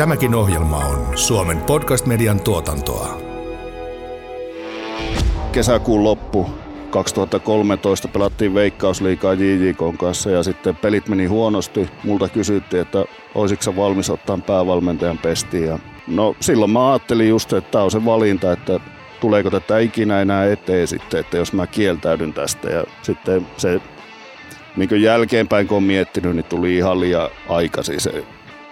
[0.00, 3.20] Tämäkin ohjelma on Suomen podcast-median tuotantoa.
[5.52, 6.50] Kesäkuun loppu
[6.90, 11.90] 2013 pelattiin Veikkausliikaa JJK kanssa ja sitten pelit meni huonosti.
[12.04, 15.66] Multa kysyttiin, että olisitko valmis ottaa päävalmentajan pestiin.
[15.66, 18.80] Ja no silloin mä ajattelin just, että tämä on se valinta, että
[19.20, 22.70] tuleeko tätä ikinä enää eteen sitten, että jos mä kieltäydyn tästä.
[22.70, 23.80] Ja sitten se
[24.76, 28.24] niin jälkeenpäin kun on miettinyt, niin tuli ihan liian aikaisin se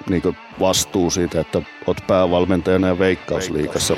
[0.09, 3.97] niin vastuu siitä, että oot päävalmentajana ja veikkausliikassa.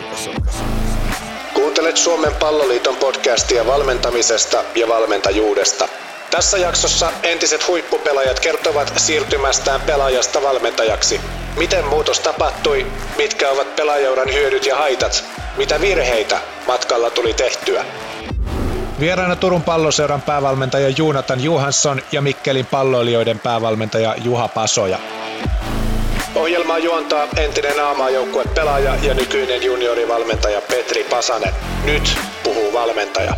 [1.55, 5.89] Kuuntelet Suomen palloliiton podcastia valmentamisesta ja valmentajuudesta.
[6.31, 11.21] Tässä jaksossa entiset huippupelaajat kertovat siirtymästään pelaajasta valmentajaksi.
[11.59, 15.25] Miten muutos tapahtui, mitkä ovat pelaajauran hyödyt ja haitat,
[15.57, 17.85] mitä virheitä matkalla tuli tehtyä.
[19.01, 24.99] Vieraana Turun palloseuran päävalmentaja Juunatan Johansson ja Mikkelin palloilijoiden päävalmentaja Juha Pasoja.
[26.35, 31.55] Ohjelmaa juontaa entinen aamaajoukkue pelaaja ja nykyinen juniorivalmentaja Petri Pasanen.
[31.85, 33.35] Nyt puhuu valmentaja.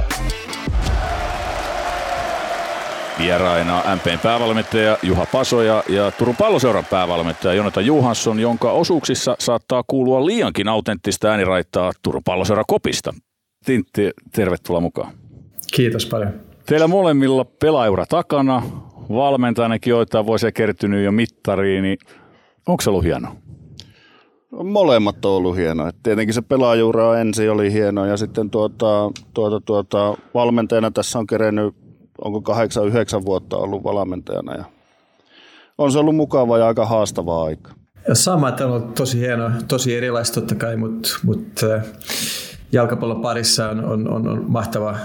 [3.18, 10.26] Vieraina MPn päävalmentaja Juha Pasoja ja Turun palloseuran päävalmentaja Jonathan Johansson, jonka osuuksissa saattaa kuulua
[10.26, 13.14] liiankin autenttista ääniraittaa Turun palloseura kopista.
[13.64, 15.12] Tintti, tervetuloa mukaan.
[15.74, 16.32] Kiitos paljon.
[16.66, 18.62] Teillä molemmilla pelaaura takana,
[19.08, 21.98] valmentajanakin joita vuosia kertynyt jo mittariin, niin
[22.66, 23.28] onko se ollut hieno?
[24.64, 25.90] Molemmat on ollut hienoa.
[26.02, 31.74] Tietenkin se pelaajuura ensin oli hieno ja sitten tuota, tuota, tuota, valmentajana tässä on kerennyt,
[32.24, 34.64] onko kahdeksan, yhdeksän vuotta ollut valmentajana ja
[35.78, 37.72] on se ollut mukava ja aika haastava aika.
[38.08, 41.66] Ja sama, että on ollut tosi hieno, tosi erilaista totta kai, mutta, mutta
[42.72, 44.96] jalkapallon parissa on, on, on, on mahtava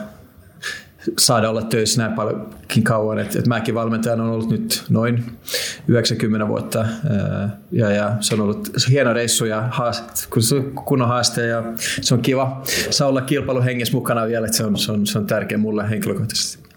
[1.20, 3.20] saada olla töissä näin paljonkin kauan.
[3.20, 5.24] että et mäkin valmentajana on ollut nyt noin
[5.88, 6.86] 90 vuotta
[7.72, 11.64] ja, ja se on ollut hieno reissu ja haast, kun se on kunnon haaste ja
[11.78, 15.28] se on kiva saa olla kilpailuhengessä mukana vielä, että se on, se on, se on
[15.28, 16.68] tärkeä mulle henkilökohtaisesti.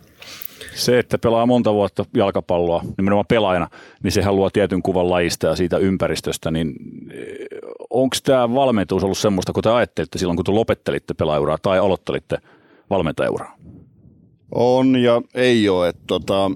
[0.74, 3.68] Se, että pelaa monta vuotta jalkapalloa, nimenomaan pelaajana,
[4.02, 6.74] niin sehän luo tietyn kuvan lajista ja siitä ympäristöstä, niin
[7.90, 12.38] onko tämä valmentajuus ollut semmoista, kun te ajattelitte silloin, kun te lopettelitte pelaajuraa tai aloittelitte
[12.90, 13.56] valmentajuraa?
[14.54, 15.88] On ja ei ole.
[15.88, 16.50] Että tota,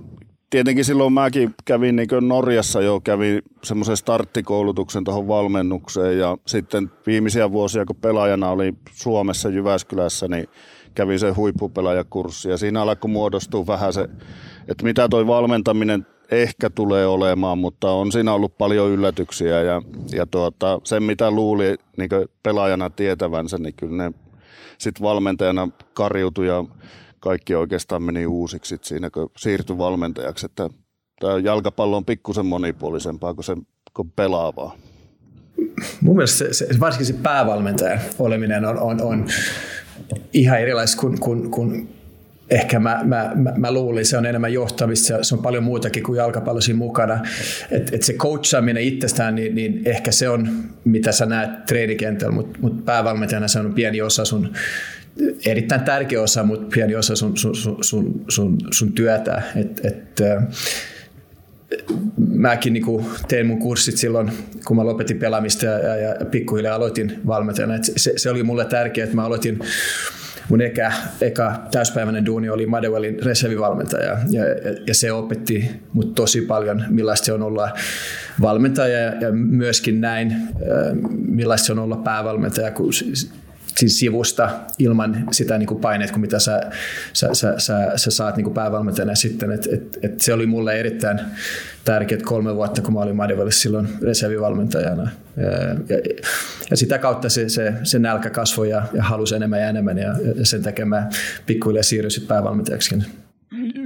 [0.50, 7.53] tietenkin silloin mäkin kävin niin Norjassa jo, kävin semmoisen starttikoulutuksen tuohon valmennukseen ja sitten viimeisiä
[7.53, 10.47] vuosia, kun pelaajana oli Suomessa Jyväskylässä, niin
[10.94, 14.09] kävin sen huippupelaajakurssi ja siinä alkoi muodostua vähän se,
[14.69, 19.82] että mitä toi valmentaminen ehkä tulee olemaan, mutta on siinä ollut paljon yllätyksiä ja,
[20.12, 22.11] ja tuota, sen mitä luuli niin
[22.43, 24.12] pelaajana tietävänsä, niin kyllä ne
[24.78, 26.65] sitten valmentajana karjutui ja
[27.25, 30.47] kaikki oikeastaan meni uusiksi siinä, kun siirtyi valmentajaksi.
[30.47, 30.71] Että
[31.21, 33.57] tämä jalkapallo on pikkusen monipuolisempaa kuin se
[33.95, 34.77] kuin pelaavaa.
[36.01, 39.27] Mun mielestä se, se, varsinkin se päävalmentajan oleminen on, on, on
[40.33, 41.89] ihan erilaista kuin, kuin, kuin
[42.51, 46.17] ehkä mä, mä, mä, mä luulin, se on enemmän johtamista, se on paljon muutakin kuin
[46.17, 47.21] jalkapallosi mukana.
[47.71, 50.49] Et, et se coachaaminen itsestään, niin, niin ehkä se on,
[50.85, 54.53] mitä sä näet treenikentällä, mutta mut päävalmentajana se on pieni osa sun
[55.47, 59.42] erittäin tärkeä osa, mutta pieni osa sun, sun, sun, sun, sun työtä.
[59.56, 60.20] Et, et,
[62.19, 62.84] mäkin niin
[63.28, 64.32] tein mun kurssit silloin,
[64.64, 67.75] kun mä lopetin pelaamista ja, ja, ja pikkuhiljaa aloitin valmentajana.
[67.75, 69.58] Et se, se oli mulle tärkeää, että mä aloitin
[70.48, 74.44] mun eka, eka täyspäiväinen duuni oli Madewellin reservivalmentaja ja, ja,
[74.86, 77.70] ja se opetti mut tosi paljon, millaista se on olla
[78.41, 80.36] valmentaja ja myöskin näin,
[81.28, 82.91] millaista se on olla päävalmentaja, kun
[83.77, 86.71] siis sivusta ilman sitä niin kuin paineet, kuin mitä sä,
[87.12, 89.53] sä, sä, sä, sä saat niin päävalmentajana sitten.
[89.53, 91.21] Et, et, et se oli mulle erittäin
[91.85, 95.11] tärkeät kolme vuotta, kun mä olin Madevallissa silloin reservivalmentajana.
[95.37, 95.51] Ja,
[95.89, 96.23] ja,
[96.71, 100.15] ja sitä kautta se, se, se nälkä kasvoi ja, ja halusi enemmän ja enemmän ja,
[100.37, 101.09] ja sen takia mä
[101.47, 102.99] pikkuhiljaa siirryin päävalmentajaksi.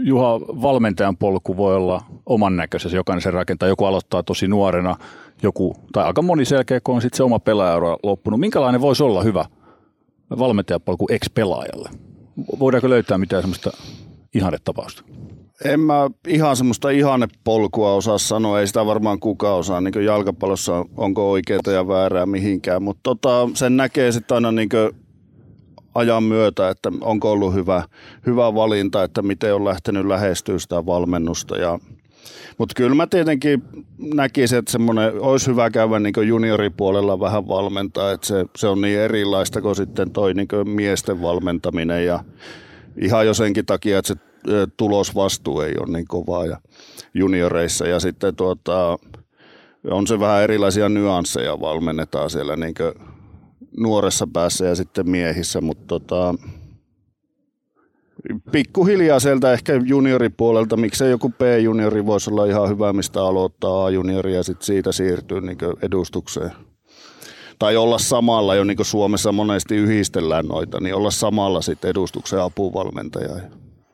[0.02, 3.68] Juha, valmentajan polku voi olla oman näköisessä, jokainen sen rakentaa.
[3.68, 4.96] Joku aloittaa tosi nuorena,
[5.42, 8.40] joku, tai aika moni selkeä, kun on sitten se oma pelaaja loppunut.
[8.40, 9.44] Minkälainen voisi olla hyvä
[10.38, 11.90] valmentajapolku ex-pelaajalle?
[12.58, 13.70] Voidaanko löytää mitään semmoista
[14.34, 15.02] ihannetapausta?
[15.64, 21.30] En mä ihan semmoista ihannepolkua osaa sanoa, ei sitä varmaan kukaan osaa niin jalkapallossa, onko
[21.30, 24.68] oikeaa ja väärää mihinkään, mutta tota, sen näkee sitten aina niin
[25.94, 27.82] ajan myötä, että onko ollut hyvä,
[28.26, 31.78] hyvä valinta, että miten on lähtenyt lähestyä sitä valmennusta ja
[32.58, 33.62] mutta kyllä mä tietenkin
[34.14, 38.98] näkisin, että semmoinen olisi hyvä käydä niin junioripuolella vähän valmentaa, että se, se on niin
[38.98, 42.24] erilaista kuin sitten toi niin miesten valmentaminen ja
[43.00, 44.20] ihan jo senkin takia, että se
[44.76, 46.58] tulosvastuu ei ole niin kovaa ja
[47.14, 47.86] junioreissa.
[47.86, 48.98] Ja sitten tuota,
[49.90, 52.74] on se vähän erilaisia nyansseja valmennetaan siellä niin
[53.76, 56.34] nuoressa päässä ja sitten miehissä, mutta tota,
[58.52, 64.42] pikkuhiljaa sieltä ehkä junioripuolelta, miksei joku B-juniori voisi olla ihan hyvä, mistä aloittaa A-juniori ja
[64.42, 66.50] sitten siitä siirtyy niin edustukseen.
[67.58, 72.40] Tai olla samalla, jo niin kuin Suomessa monesti yhdistellään noita, niin olla samalla sitten edustuksen
[72.40, 73.42] apuvalmentaja ja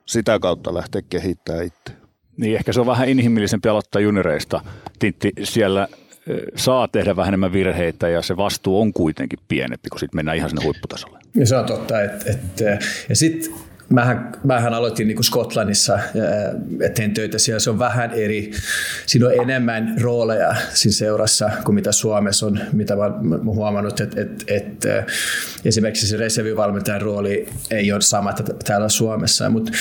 [0.06, 1.92] sitä kautta lähteä kehittämään itse.
[2.36, 4.60] Niin ehkä se on vähän inhimillisempi aloittaa junioreista.
[4.98, 5.88] Tintti, siellä
[6.56, 10.50] saa tehdä vähän enemmän virheitä ja se vastuu on kuitenkin pienempi, kun sitten mennään ihan
[10.50, 11.18] sinne huipputasolle.
[11.34, 12.02] Ja se on totta.
[12.02, 12.60] Et, et,
[13.08, 13.54] ja sitten
[13.94, 15.98] Mähän, mähän aloitin niin kuin Skotlannissa
[16.80, 17.60] ja tein töitä siellä.
[17.60, 18.50] Se on vähän eri.
[19.06, 24.44] Siinä on enemmän rooleja siinä seurassa kuin mitä Suomessa on, mitä olen huomannut, että, että,
[24.48, 25.04] että
[25.64, 29.50] esimerkiksi se reservivalmentajan rooli ei ole sama täällä Suomessa.
[29.50, 29.72] Mutta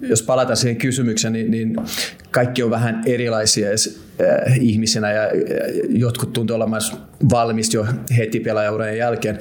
[0.00, 1.76] jos palataan siihen kysymykseen, niin, niin
[2.30, 3.68] kaikki on vähän erilaisia
[4.60, 5.30] ihmisinä ja
[5.88, 6.82] jotkut tuntuu olemaan
[7.30, 7.86] valmis jo
[8.16, 9.38] heti pelaajaurien jälkeen.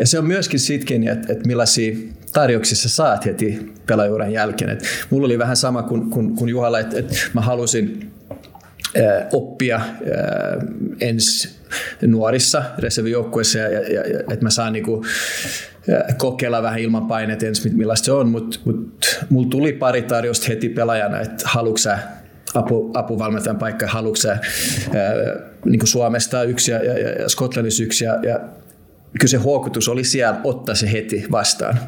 [0.00, 1.96] Ja se on myöskin sitkin, että, että millaisia
[2.32, 4.70] tarjouksissa saat heti pelaajuuden jälkeen.
[4.70, 8.12] Et mulla oli vähän sama kuin, kuin, kuin Juhalla, että, että mä halusin
[8.96, 9.86] ää, oppia ää,
[11.00, 11.56] ensi
[12.02, 15.04] nuorissa reservijoukkueissa ja, ja, ja, että mä saan niinku,
[16.18, 20.68] kokeilla vähän ilman paineet ensin, millaista se on, mutta mut, mulla tuli pari tarjosta heti
[20.68, 21.90] pelaajana, että haluatko
[22.54, 24.40] apu, apuvalmentajan paikka, haluatko sä ää,
[25.64, 28.40] niin Suomesta yksi ja, ja, ja Skotlannissa yksi ja, ja
[29.18, 31.78] kyllä se huokutus oli siellä ottaa se heti vastaan.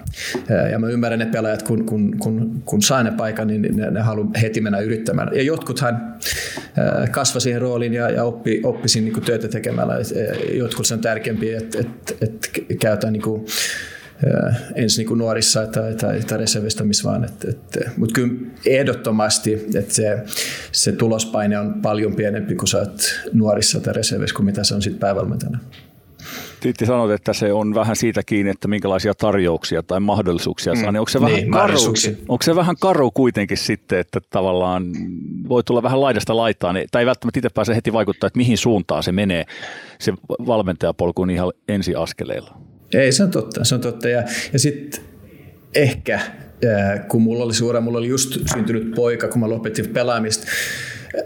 [0.72, 4.00] Ja mä ymmärrän ne pelaajat, kun, kun, kun, kun saa ne paikan, niin ne, ne
[4.00, 5.30] haluaa heti mennä yrittämään.
[5.34, 6.14] Ja jotkuthan
[7.10, 9.94] kasvoi siihen rooliin ja, ja oppi, oppi siinä niin työtä tekemällä.
[10.52, 12.48] Jotkut se on tärkeämpi, että, että, että
[12.80, 13.46] käytetään niin kuin,
[14.74, 17.24] ensin niin nuorissa tai, tai, tai reservistä, missä vaan.
[17.24, 18.34] Et, et, Mutta kyllä
[18.66, 20.22] ehdottomasti, että se,
[20.72, 24.82] se tulospaine on paljon pienempi, kun sä oot nuorissa tai reservissä, kuin mitä se on
[24.82, 25.58] sitten päävalmentajana.
[26.60, 30.84] Tiitti sanoit, että se on vähän siitä kiinni, että minkälaisia tarjouksia tai mahdollisuuksia saa.
[30.84, 30.92] Mm.
[30.92, 31.78] Niin onko, se vähän niin, karu,
[32.28, 34.92] onko se vähän karu kuitenkin sitten, että tavallaan
[35.48, 38.58] voi tulla vähän laidasta laitaan, niin, tai ei välttämättä itse pääse heti vaikuttaa, että mihin
[38.58, 39.44] suuntaan se menee
[39.98, 40.12] se
[40.46, 42.58] valmentajapolku ihan ensiaskeleilla?
[42.94, 43.64] Ei, se on totta.
[43.64, 44.08] Se on totta.
[44.08, 44.22] Ja,
[44.52, 45.04] ja sitten
[45.74, 46.20] ehkä,
[47.08, 50.46] kun mulla oli suora, mulla oli just syntynyt poika, kun mä lopetin pelaamista,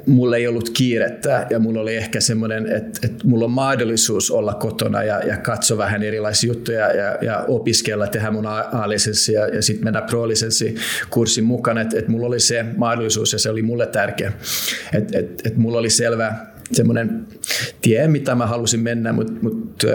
[0.06, 4.54] mulla ei ollut kiirettä ja mulla oli ehkä semmoinen, että, että mulla on mahdollisuus olla
[4.54, 9.62] kotona ja, ja katsoa vähän erilaisia juttuja ja, ja opiskella, tehdä mun A-lisenssi ja, ja
[9.62, 10.74] sitten mennä pro-lisenssi
[11.10, 14.32] kurssin mukana, että, että mulla oli se mahdollisuus ja se oli mulle tärkeä.
[14.92, 16.34] Että, että, mulla oli selvä
[16.72, 17.26] semmoinen
[17.82, 19.86] tie, mitä mä halusin mennä, mutta, mutta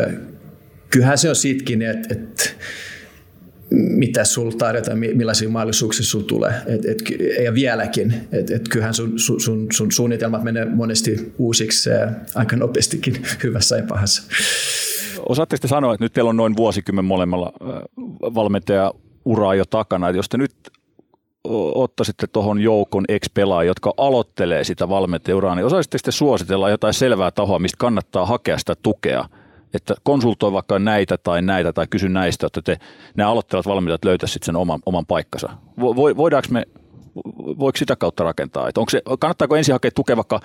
[0.90, 2.50] kyllähän se on siitäkin, että, että
[3.69, 6.54] mitä sulla tarjotaan, millaisia mahdollisuuksia sulla tulee.
[6.66, 6.98] Et, et,
[7.44, 11.90] ja vieläkin, että et kyllähän sun, sun, sun suunnitelmat menee monesti uusiksi
[12.36, 14.24] aika nopeastikin hyvässä ja pahassa.
[15.30, 17.54] Osaatteko te sanoa, että nyt teillä on noin vuosikymmen molemmalla
[18.22, 18.94] valmentaja
[19.25, 20.56] uraa jo takana, että jos te nyt
[21.75, 27.60] ottaisitte tuohon joukon ex-pelaajia, jotka aloittelee sitä valmentajauraa, niin osaisitteko te suositella jotain selvää tahoa,
[27.60, 29.25] mistä kannattaa hakea sitä tukea–
[29.74, 32.78] että konsultoi vaikka näitä tai näitä tai kysy näistä, että te,
[33.16, 35.50] nämä aloittelevat valmentajat löytäisivät sen oman, oman paikkansa.
[36.18, 36.66] Voidaanko me,
[37.36, 38.69] voiko sitä kautta rakentaa?
[38.69, 40.40] Että onko se, kannattaako ensin hakea tukea vaikka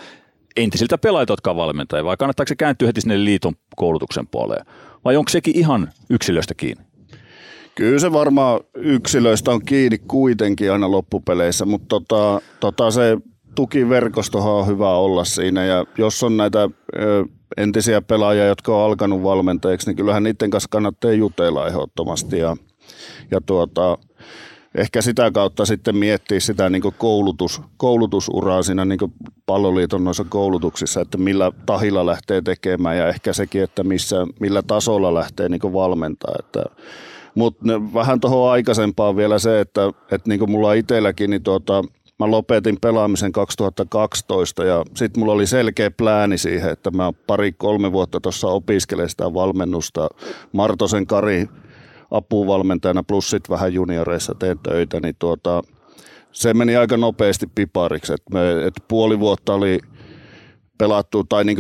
[0.57, 4.67] entisiltä pelaajilta, jotka on valmentajia, vai kannattaako se kääntyä heti sinne liiton koulutuksen puoleen?
[5.05, 6.85] Vai onko sekin ihan yksilöstä kiinni?
[7.75, 13.19] Kyllä se varmaan yksilöistä on kiinni kuitenkin aina loppupeleissä, mutta tota, tota se
[13.55, 17.25] tukiverkostohan on hyvä olla siinä ja jos on näitä ö,
[17.57, 22.57] entisiä pelaajia, jotka on alkanut valmentajiksi, niin kyllähän niiden kanssa kannattaa jutella ehdottomasti ja,
[23.31, 23.99] ja tuota,
[24.75, 28.99] ehkä sitä kautta sitten miettiä sitä niin koulutus, koulutusuraa siinä niin
[29.47, 35.15] palloliiton noissa koulutuksissa, että millä tahilla lähtee tekemään ja ehkä sekin, että missä, millä tasolla
[35.15, 36.35] lähtee niin valmentaa.
[36.39, 36.65] Että,
[37.35, 41.85] mutta vähän tuohon aikaisempaan vielä se, että, että niin mulla itselläkin, niin tuota,
[42.23, 48.21] mä lopetin pelaamisen 2012 ja sitten mulla oli selkeä plääni siihen, että mä pari-kolme vuotta
[48.21, 50.09] tuossa opiskelen sitä valmennusta.
[50.53, 51.49] Martosen Kari
[52.11, 55.63] apuvalmentajana plus sitten vähän junioreissa teen töitä, niin tuota,
[56.33, 58.13] se meni aika nopeasti pipariksi.
[58.13, 59.79] Et me, et puoli vuotta oli
[60.79, 61.59] pelattu, tai niin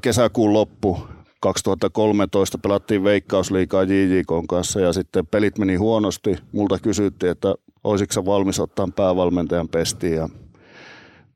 [0.00, 0.98] kesäkuun loppu
[1.40, 6.36] 2013 pelattiin Veikkausliikaa JJK kanssa ja sitten pelit meni huonosti.
[6.52, 7.54] Multa kysyttiin, että
[7.84, 10.14] olisiko se valmis ottaa päävalmentajan pestiin.
[10.14, 10.28] Ja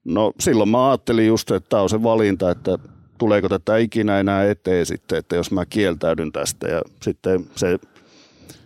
[0.04, 2.78] no silloin mä ajattelin just, että tämä on se valinta, että
[3.18, 6.68] tuleeko tätä ikinä enää eteen sitten, että jos mä kieltäydyn tästä.
[6.68, 7.78] Ja sitten se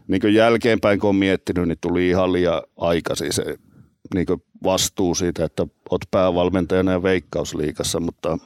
[0.09, 3.59] niin jälkeenpäin kun on miettinyt, niin tuli ihan liian aikaisin se
[4.15, 4.27] niin
[4.65, 8.39] vastuu siitä, että olet päävalmentajana ja veikkausliikassa, mutta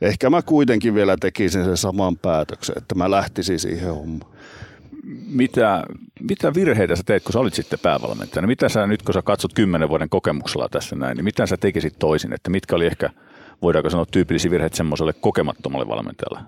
[0.00, 4.36] ehkä mä kuitenkin vielä tekisin sen saman päätöksen, että mä lähtisin siihen hommaan.
[5.26, 5.84] Mitä,
[6.20, 8.46] mitä virheitä sä teet, kun sä olit sitten päävalmentajana?
[8.46, 11.98] Mitä sä nyt, kun sä katsot kymmenen vuoden kokemuksella tässä näin, niin mitä sä tekisit
[11.98, 12.32] toisin?
[12.32, 13.10] Että mitkä oli ehkä,
[13.62, 16.40] voidaanko sanoa, tyypillisiä virheitä semmoiselle kokemattomalle valmentajalle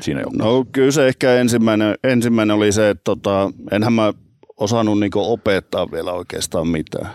[0.00, 0.48] siinä joukkueessa?
[0.48, 4.12] No kyllä se ehkä ensimmäinen, ensimmäinen oli se, että tota, enhän mä
[4.56, 7.08] osannut niin opettaa vielä oikeastaan mitään.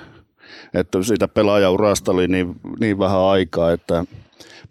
[0.73, 4.05] Että siitä pelaajaurasta oli niin, niin vähän aikaa, että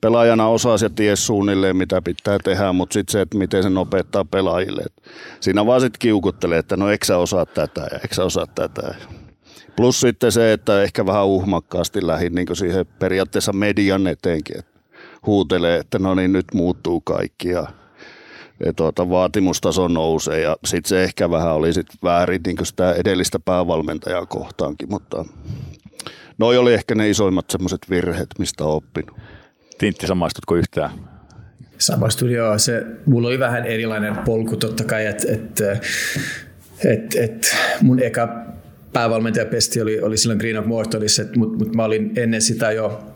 [0.05, 4.25] pelaajana osasi ja ties suunnilleen, mitä pitää tehdä, mutta sitten se, että miten sen opettaa
[4.25, 4.85] pelaajille.
[5.41, 8.95] Siinä vaan sitten kiukuttelee, että no eikö sä osaa tätä ja eikö sä osaa tätä.
[9.77, 14.81] Plus sitten se, että ehkä vähän uhmakkaasti lähdin niin siihen periaatteessa median eteenkin, että
[15.27, 17.67] huutelee, että no niin nyt muuttuu kaikki ja
[18.65, 23.39] ja tuota, vaatimustaso nousee ja sitten se ehkä vähän oli sit väärin niin sitä edellistä
[23.41, 25.25] päävalmentajaa kohtaankin, mutta
[26.39, 29.17] noi oli ehkä ne isoimmat semmoiset virheet, mistä oppinut.
[29.85, 30.91] Tintti, samaistutko yhtään?
[31.79, 32.59] Samaistun, joo.
[32.59, 35.61] Se, mulla oli vähän erilainen polku totta kai, että et,
[36.85, 38.45] et, et mun eka
[38.93, 43.15] päävalmentajapesti oli, oli silloin Green of Mortonissa, mutta mut mä olin ennen sitä jo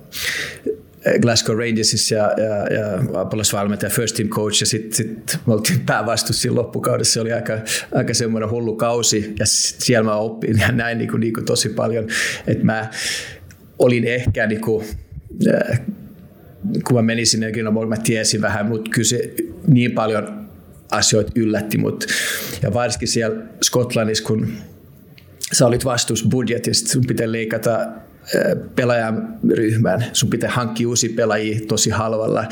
[1.20, 6.42] Glasgow Rangersissa ja, ja, ja apulaisvalmentaja, first team coach ja sitten sit me oltiin päävastus
[6.42, 7.12] siinä loppukaudessa.
[7.12, 7.58] Se oli aika,
[7.94, 11.68] aika semmoinen hullu kausi ja siellä mä oppin ja näin niin kuin, niin kuin tosi
[11.68, 12.06] paljon,
[12.46, 12.90] että mä
[13.78, 14.87] olin ehkä niin kuin,
[15.54, 15.80] äh,
[16.84, 19.34] kun mä menin sinne, niin mä tiesin vähän, mutta kyllä se
[19.66, 20.48] niin paljon
[20.90, 22.06] asioita yllätti mut.
[22.62, 24.48] Ja varsinkin siellä Skotlannissa, kun
[25.52, 27.88] sä olit vastuus budjetista, sun pitää leikata
[28.75, 30.04] pelaajaryhmään.
[30.12, 32.44] Sun pitää hankkia uusia pelaajia tosi halvalla.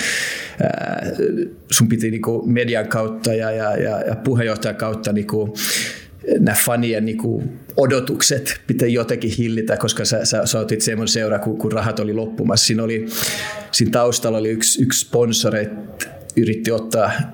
[1.71, 5.55] Sun piti niinku median kautta ja, ja, ja, ja puheenjohtajan kautta niinku,
[6.39, 7.45] nämä fanien niinku
[7.77, 12.13] odotukset pitää jotenkin hillitä, koska sä, sä, sä otit semmoinen seura, kun, kun rahat oli
[12.13, 12.67] loppumassa.
[12.67, 13.07] Siinä, oli,
[13.73, 15.69] siinä taustalla oli yksi, yksi sponsori,
[16.37, 17.25] yritti ottaa, äh,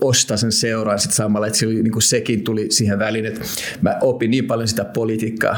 [0.00, 3.40] ostaa sen seuraan sit samalla, että se oli, niin kuin sekin tuli siihen väliin, että
[3.80, 5.56] mä opin niin paljon sitä politiikkaa,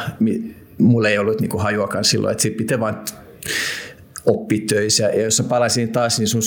[0.79, 3.05] mulla ei ollut niin kuin hajuakaan silloin, että sitten pitää vaan
[4.27, 5.05] oppi töissä.
[5.05, 6.43] Ja jos palaisin taas niin sun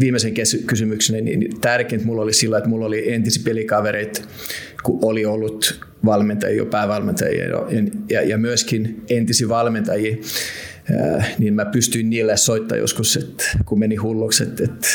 [0.00, 0.34] viimeisen
[0.66, 4.20] kysymyksen, niin tärkeintä mulla oli sillä, että mulla oli entisiä pelikavereita,
[4.82, 7.44] kun oli ollut valmentajia, päävalmentajia
[8.10, 10.16] ja, ja myöskin entisiä valmentajia,
[11.38, 14.88] niin mä pystyin niille soittaa joskus, että kun meni hulluksi, että, että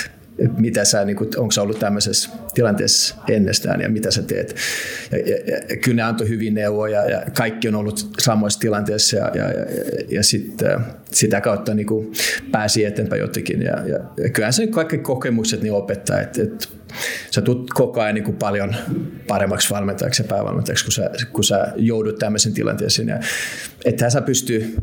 [0.57, 4.55] mitä sä, niin onko sä ollut tämmöisessä tilanteessa ennestään ja mitä sä teet.
[5.11, 9.31] Ja, ja, ja kyllä ne antoi hyvin neuvoja ja kaikki on ollut samoissa tilanteissa ja,
[9.35, 9.65] ja, ja,
[10.09, 10.61] ja sit,
[11.11, 11.87] sitä kautta niin
[12.51, 13.61] pääsi eteenpäin jotenkin.
[13.61, 16.67] Ja, ja, ja kyllähän se kaikki kokemukset niin opettaa, että, että
[17.31, 18.75] sä tulet koko ajan niin kuin paljon
[19.27, 23.07] paremmaksi valmentajaksi ja päävalmentajaksi, kun sä, kun sä joudut tämmöisen tilanteeseen.
[23.07, 23.19] Ja,
[23.85, 24.77] että sä pystyy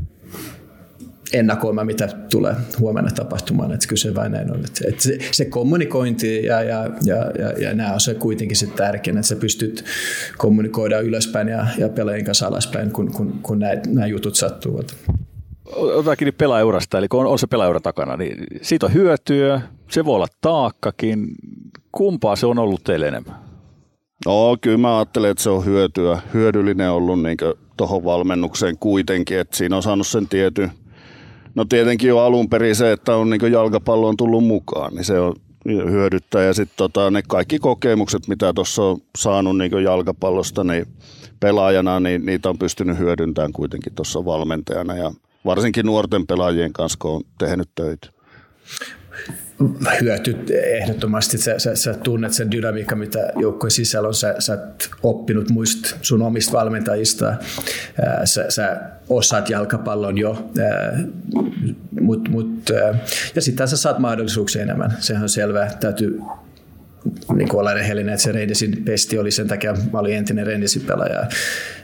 [1.32, 3.72] ennakoimaan, mitä tulee huomenna tapahtumaan.
[3.72, 4.64] Että kyllä se vain näin on.
[4.64, 8.66] Että, että se, se kommunikointi ja, ja, ja, ja, ja nämä on se kuitenkin se
[8.66, 9.84] tärkein, että sä pystyt
[10.38, 14.96] kommunikoida ylöspäin ja, ja pelaajien kanssa alaspäin, kun, kun, kun nämä, jutut sattuvat.
[15.76, 20.04] Otetaan kiinni pelaajaurasta, eli kun on, on se pelaajaura takana, niin siitä on hyötyä, se
[20.04, 21.26] voi olla taakkakin.
[21.92, 23.34] Kumpaa se on ollut teille enemmän?
[24.26, 27.36] No kyllä mä ajattelen, että se on hyötyä, hyödyllinen ollut niin
[27.76, 30.72] tuohon valmennukseen kuitenkin, että siinä on saanut sen tietyn
[31.54, 35.18] No tietenkin jo alun perin se, että on niin jalkapallo on tullut mukaan, niin se
[35.18, 35.34] on
[35.66, 36.42] hyödyttää.
[36.42, 40.86] Ja sitten tota, ne kaikki kokemukset, mitä tuossa on saanut niin jalkapallosta niin
[41.40, 44.96] pelaajana, niin niitä on pystynyt hyödyntämään kuitenkin tuossa valmentajana.
[44.96, 45.12] Ja
[45.44, 48.08] varsinkin nuorten pelaajien kanssa, kun on tehnyt töitä
[50.00, 51.38] hyötyt ehdottomasti.
[51.38, 54.14] Sä, sä, sä tunnet sen dynamiikan, mitä joukkojen sisällä on.
[54.14, 57.34] Sä, sä oot oppinut muist sun omista valmentajista.
[58.24, 60.50] Sä, sä osaat jalkapallon jo.
[62.00, 62.70] Mut, mut,
[63.34, 64.96] ja sitten sä saat mahdollisuuksia enemmän.
[64.98, 65.70] Sehän on selvää.
[65.80, 66.20] Täytyy
[67.34, 70.82] niin kuin olla rehellinen, että se Reidesin pesti oli sen takia, mä olin entinen Reidesin
[70.82, 71.26] pelaaja,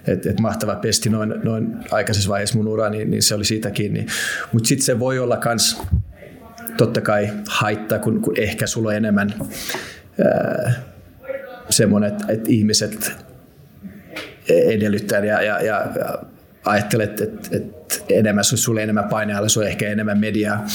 [0.07, 3.71] että et mahtava pesti noin, noin aikaisessa vaiheessa mun ura, niin, niin se oli siitä
[3.71, 4.07] kiinni.
[4.53, 5.83] Mutta sitten se voi olla myös
[6.77, 9.35] totta kai haittaa, kun, kun ehkä sulla on enemmän
[11.71, 13.13] semmoinen, että, että ihmiset
[14.49, 16.19] edellyttää ja, ja, ja, ja
[16.65, 20.67] ajattelet, että, että enemmän, sulle enemmän painealla, on ehkä enemmän mediaa,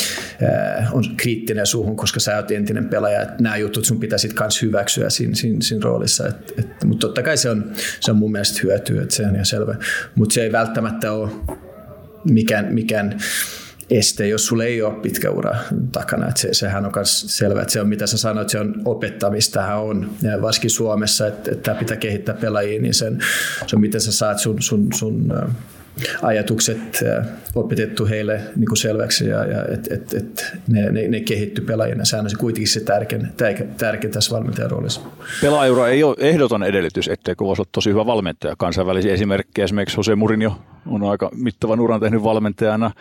[0.91, 5.09] on kriittinen suhun, koska sä oot entinen pelaaja, että nämä jutut sun pitäisi myös hyväksyä
[5.09, 6.27] siinä, siinä, siinä roolissa.
[6.27, 9.33] Et, et, mutta totta kai se on, se on mun mielestä hyötyä, että se on
[9.33, 9.75] ihan selvä.
[10.15, 11.31] Mutta se ei välttämättä ole
[12.29, 13.19] mikään, mikään
[13.91, 15.55] este, jos sulla ei ole pitkä ura
[15.91, 16.31] takana.
[16.35, 20.11] Se, sehän on myös selvä, että se on mitä sä sanoit, se on opettamista on.
[20.21, 23.19] Ja varsinkin Suomessa, että, että pitää kehittää pelaajia, niin sen,
[23.67, 25.33] se on miten sä saat sun, sun, sun
[26.21, 26.99] ajatukset
[27.55, 32.05] opetettu heille niin kuin selväksi ja, ja että et, et ne, ne, ne kehittyy pelaajina.
[32.05, 33.27] Sehän on se kuitenkin se tärkein,
[33.77, 35.01] tärkein tässä valmentajan roolissa.
[35.41, 38.55] Pelaajuura ei ole ehdoton edellytys, etteikö voisi olla tosi hyvä valmentaja.
[38.57, 42.91] Kansainvälisiä esimerkkejä esimerkiksi Jose Mourinho on aika mittavan uran tehnyt valmentajana.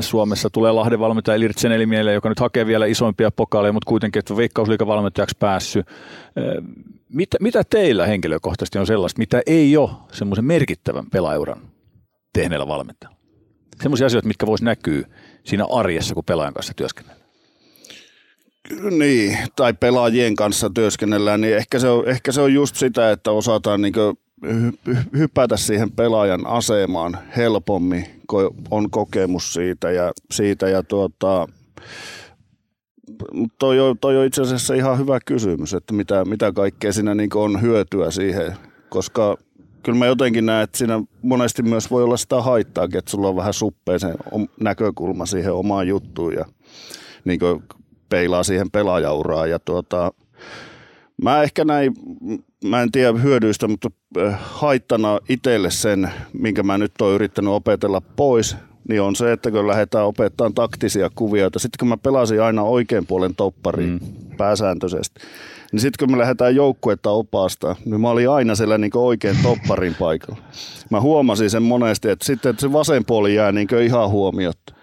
[0.00, 4.36] Suomessa tulee Lahden valmentaja Seneli mieleen, joka nyt hakee vielä isompia pokaaleja, mutta kuitenkin, että
[4.36, 5.86] veikkausliikavalmentajaksi päässyt.
[7.08, 11.69] Mitä, mitä teillä henkilökohtaisesti on sellaista, mitä ei ole semmoisen merkittävän pelaajuran
[12.32, 13.20] tehneellä valmentajalla?
[13.82, 15.06] Semmoisia asioita, mitkä voisi näkyä
[15.44, 17.30] siinä arjessa, kun pelaajan kanssa työskennellään.
[18.98, 23.30] Niin, tai pelaajien kanssa työskennellään, niin ehkä se on, ehkä se on just sitä, että
[23.30, 23.94] osataan niin
[25.18, 31.48] hypätä siihen pelaajan asemaan helpommin, kun on kokemus siitä ja, siitä ja tuota,
[33.58, 37.30] toi, on, toi on itse asiassa ihan hyvä kysymys, että mitä, mitä kaikkea siinä niin
[37.34, 38.56] on hyötyä siihen,
[38.88, 39.36] koska
[39.82, 43.36] kyllä mä jotenkin näen, että siinä monesti myös voi olla sitä haittaa, että sulla on
[43.36, 43.96] vähän suppea
[44.60, 46.44] näkökulma siihen omaan juttuun ja
[47.24, 47.40] niin
[48.08, 50.12] peilaa siihen pelaajauraan ja tuota,
[51.22, 51.92] Mä ehkä näin,
[52.64, 53.90] mä en tiedä hyödyistä, mutta
[54.38, 58.56] haittana itselle sen, minkä mä nyt oon yrittänyt opetella pois,
[58.88, 63.06] niin on se, että kun lähdetään opettamaan taktisia kuvioita, sitten kun mä pelasin aina oikean
[63.06, 64.00] puolen toppari mm.
[64.40, 65.20] Pääsääntöisesti,
[65.72, 69.94] niin sitten kun me lähdetään joukkuetta opasta, niin mä olin aina siellä niin oikein topparin
[69.94, 70.42] paikalla.
[70.90, 74.74] Mä huomasin sen monesti, että sitten että se vasen puoli jää niin ihan huomiotta.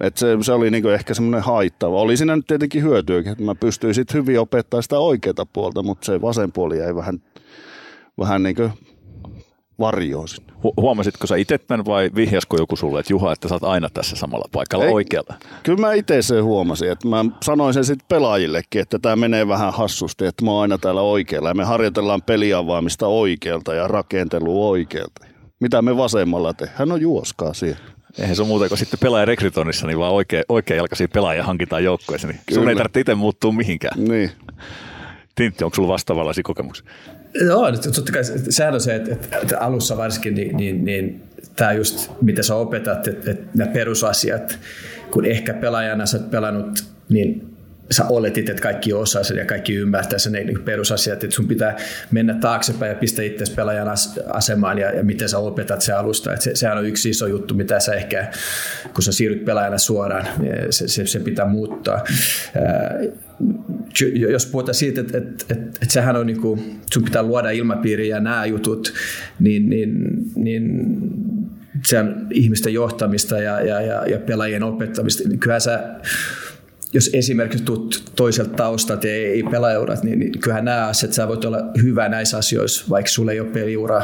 [0.00, 2.00] Et se, se oli niinku ehkä semmoinen haittava.
[2.00, 6.06] Oli siinä nyt tietenkin hyötyäkin, että mä pystyin sitten hyvin opettamaan sitä oikeaa puolta, mutta
[6.06, 7.22] se vasen puoli jäi vähän,
[8.18, 8.72] vähän niin kuin
[9.82, 10.52] varjoon sinne.
[10.52, 13.88] Hu- huomasitko sä itse tämän vai vihjasko joku sulle, että Juha, että sä oot aina
[13.94, 15.34] tässä samalla paikalla Ei, oikealla?
[15.62, 19.72] Kyllä mä itse sen huomasin, että mä sanoin sen sitten pelaajillekin, että tämä menee vähän
[19.72, 25.26] hassusti, että mä oon aina täällä oikealla ja me harjoitellaan peliavaamista oikealta ja rakentelua oikealta.
[25.60, 26.92] Mitä me vasemmalla tehdään?
[26.92, 27.78] on juoskaa siihen.
[28.18, 32.28] Eihän se on muuta kuin sitten pelaaja rekrytoinnissa, niin vaan oikea, oikea-jalkaisia pelaajia hankitaan joukkoissa,
[32.28, 32.60] niin Kyllä.
[32.60, 34.04] sun ei tarvitse itse muuttua mihinkään.
[34.04, 34.30] Niin.
[35.34, 36.86] Tintti, onko sulla vastaavanlaisia kokemuksia?
[37.34, 41.22] Joo, totta kai sehän on se, että, että alussa varsinkin niin, niin, niin
[41.56, 44.58] tämä just, mitä sä opetat, että, että nämä perusasiat,
[45.10, 47.52] kun ehkä pelaajana sä oot pelannut, niin
[47.90, 51.76] sä oletit, että kaikki osaa sen ja kaikki ymmärtää sen niin perusasiat, että sun pitää
[52.10, 53.88] mennä taaksepäin ja pistää itse pelaajan
[54.32, 56.32] asemaan ja, ja miten sä opetat se alusta.
[56.32, 58.30] Että se, sehän on yksi iso juttu, mitä sä ehkä,
[58.94, 62.04] kun sä siirryt pelaajana suoraan, niin se, se, se pitää muuttaa.
[64.30, 68.08] Jos puhutaan siitä, että, että, että, että sehän on niin kuin, sun pitää luoda ilmapiiri
[68.08, 68.92] ja nämä jutut,
[69.40, 69.92] niin, niin,
[70.34, 70.88] niin
[71.86, 75.28] se on ihmisten johtamista ja, ja, ja, ja pelaajien opettamista.
[75.28, 75.80] Niin kyllähän sä
[76.92, 81.44] jos esimerkiksi tulet toiselta taustalta ja ei pelaajurat, niin, niin kyllähän nämä asiat, sä voit
[81.44, 84.02] olla hyvä näissä asioissa, vaikka sulle ei ole peliura.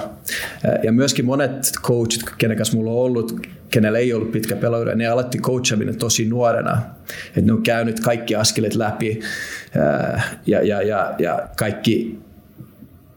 [0.83, 5.07] Ja myöskin monet coachit, kenen kanssa mulla on ollut, kenellä ei ollut pitkä pelaajuura, ne
[5.07, 6.83] aloitti coachaminen tosi nuorena.
[7.27, 9.21] Että ne on käynyt kaikki askelet läpi
[10.47, 12.19] ja, ja, ja, ja kaikki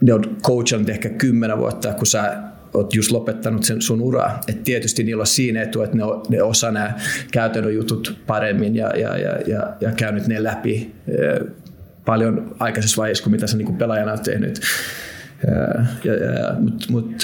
[0.01, 2.37] ne on coachannut ehkä kymmenen vuotta, kun sä
[2.73, 4.39] oot just lopettanut sen sun uraa.
[4.47, 6.93] Et tietysti niillä on siinä etu, että ne, ne osaa nämä
[7.31, 10.95] käytännön jutut paremmin ja, ja, ja, ja, ja käynyt ne läpi
[12.05, 14.61] paljon aikaisessa vaiheessa kuin mitä sä niin pelaajana oot tehnyt.
[16.03, 17.23] Ja, ja, ja, Mutta mut,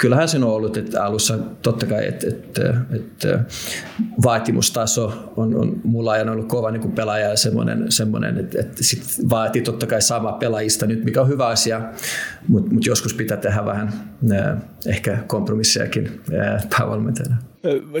[0.00, 3.44] kyllähän se on ollut että alussa totta kai, että, että, että
[4.22, 8.84] vaatimustaso on, on mulla aina ollut kova niin kuin pelaaja ja semmoinen, semmoinen että, että
[8.84, 11.80] sit vaatii totta kai sama pelaajista nyt, mikä on hyvä asia,
[12.48, 13.92] mutta mut joskus pitää tehdä vähän
[14.86, 16.20] ehkä kompromissejakin
[16.78, 17.49] päävalmentajana.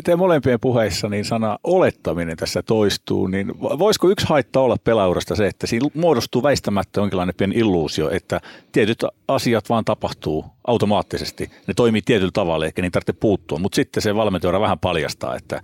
[0.04, 5.46] Teidän molempien puheissa niin sana olettaminen tässä toistuu, niin voisiko yksi haitta olla pelaurasta se,
[5.46, 8.40] että siinä muodostuu väistämättä jonkinlainen pieni illuusio, että
[8.72, 11.50] tietyt asiat vaan tapahtuu automaattisesti.
[11.66, 15.62] Ne toimii tietyllä tavalla, eikä niin tarvitse puuttua, mutta sitten se valmentaja vähän paljastaa, että,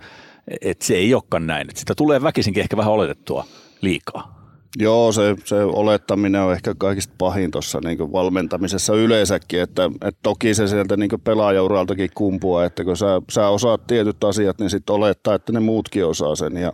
[0.61, 1.69] että se ei olekaan näin.
[1.69, 3.45] Että sitä tulee väkisinkin ehkä vähän oletettua
[3.81, 4.36] liikaa.
[4.79, 10.53] Joo, se, se olettaminen on ehkä kaikista pahin tuossa niin valmentamisessa yleensäkin, että, että toki
[10.53, 15.35] se sieltä niin pelaajauraltakin kumpua, että kun sä, sä osaat tietyt asiat, niin sitten olettaa,
[15.35, 16.73] että ne muutkin osaa sen ja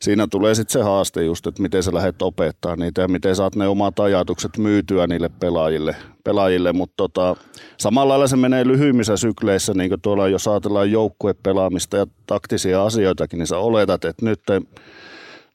[0.00, 3.56] siinä tulee sitten se haaste just, että miten sä lähdet opettaa niitä ja miten saat
[3.56, 6.72] ne omat ajatukset myytyä niille pelaajille, pelaajille.
[6.72, 7.36] mutta tota,
[7.78, 13.38] samalla lailla se menee lyhyimmissä sykleissä, niin kuin tuolla jos ajatellaan joukkuepelaamista ja taktisia asioitakin,
[13.38, 14.40] niin sä oletat, että nyt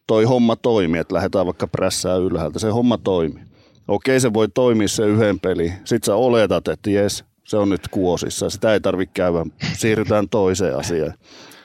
[0.08, 3.44] toi homma toimii, että lähdetään vaikka prässää ylhäältä, se homma toimii.
[3.88, 5.74] Okei, se voi toimia se yhden peli.
[5.86, 8.50] Sitten sä oletat, että jes, se on nyt kuosissa.
[8.50, 9.46] Sitä ei tarvitse käydä.
[9.74, 11.13] Siirrytään toiseen asiaan.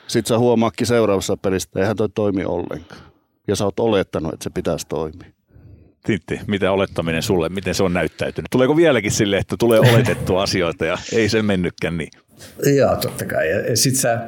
[0.07, 3.01] Sitten sä huomaakin seuraavassa pelissä, että eihän toi toimi ollenkaan.
[3.49, 5.29] Ja sä oot olettanut, että se pitäisi toimia.
[6.07, 8.47] Tintti, mitä olettaminen sulle, miten se on näyttäytynyt?
[8.51, 12.11] Tuleeko vieläkin sille, että tulee oletettua asioita ja ei se mennytkään niin?
[12.77, 13.51] Joo, totta kai.
[13.51, 14.19] Ja sit sä,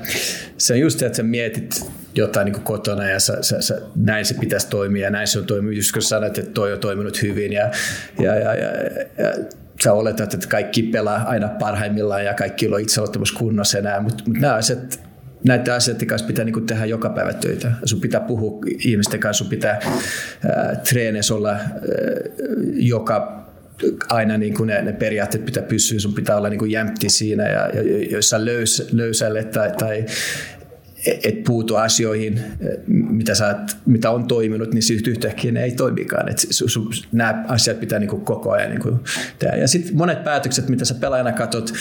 [0.57, 4.35] se on just, että sä mietit jotain niin kotona ja sä, sä, sä, näin se
[4.35, 5.77] pitäisi toimia ja näin se on toiminut.
[5.77, 7.71] Just kun sanoit, että toi on toiminut hyvin ja,
[8.19, 8.71] ja, ja, ja,
[9.19, 9.35] ja
[9.85, 14.39] sä oletat, että kaikki pelaa aina parhaimmillaan ja kaikki on itseluottamus kunnossa enää, mutta mut
[14.39, 15.11] nämä asiat
[15.45, 17.73] näiden asioiden kanssa pitää niin tehdä joka päivä töitä.
[17.85, 21.61] Sun pitää puhua ihmisten kanssa, sun pitää äh, olla äh,
[22.75, 23.41] joka
[24.09, 27.49] aina niin kuin ne, ne periaatteet pitää pysyä, sun pitää olla niin kuin jämpti siinä
[27.49, 30.05] ja, ja jos löys, löysälle tai, tai
[31.07, 32.41] et puutu asioihin,
[32.87, 36.29] mitä, sä mitä on toiminut, niin sitten yhtäkkiä ne ei toimikaan.
[36.29, 39.01] Et su, su, nämä asiat pitää niin kuin koko ajan niin kuin
[39.39, 39.57] tehdä.
[39.57, 41.73] Ja sitten monet päätökset, mitä sä pelaajana katsot,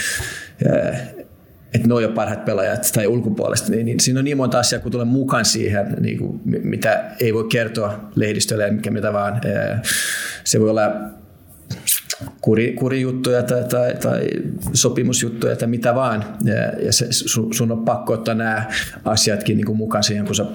[1.74, 4.82] että ne on jo parhaat pelaajat tai ulkopuolesta, niin, niin siinä on niin monta asiaa,
[4.82, 9.42] kun tulee mukaan siihen, niin kuin, mitä ei voi kertoa lehdistölle, mikä mitä vaan.
[10.44, 10.92] Se voi olla
[12.42, 14.28] kuri, kurijuttuja tai, tai, tai
[14.74, 16.26] sopimusjuttuja tai mitä vaan.
[16.44, 18.66] Ja, ja se, sun, sun on pakko ottaa nämä
[19.06, 20.46] asiatkin niin kuin mukaan siihen, kun sä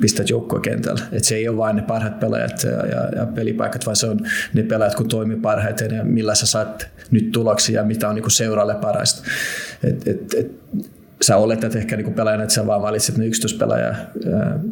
[0.00, 1.02] pistät joukkoa kentällä.
[1.12, 4.20] Et se ei ole vain ne parhaat pelaajat ja, ja, ja pelipaikat, vaan se on
[4.54, 8.30] ne pelaajat, kun toimii parhaiten ja millä sä saat nyt tuloksia ja mitä on niin
[8.30, 9.22] seuraalle parasta.
[9.84, 10.52] Et, et, et,
[11.22, 13.94] sä oletat ehkä niin pelaajana, että sä vaan valitset ne yksityispelaajia,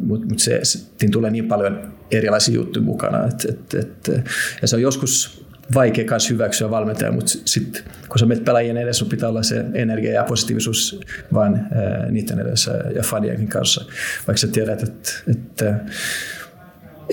[0.03, 3.25] mutta mut se, siinä tulee niin paljon erilaisia juttuja mukana.
[3.25, 4.23] Et, et, et,
[4.61, 8.99] ja se on joskus vaikea kanssa hyväksyä valmentaja, mutta sitten kun sä menet pelaajien edessä,
[8.99, 10.99] sun pitää olla se energia ja positiivisuus
[11.33, 13.85] vain ää, niiden edessä ja fanienkin kanssa.
[14.27, 15.79] Vaikka sä tiedät, että, että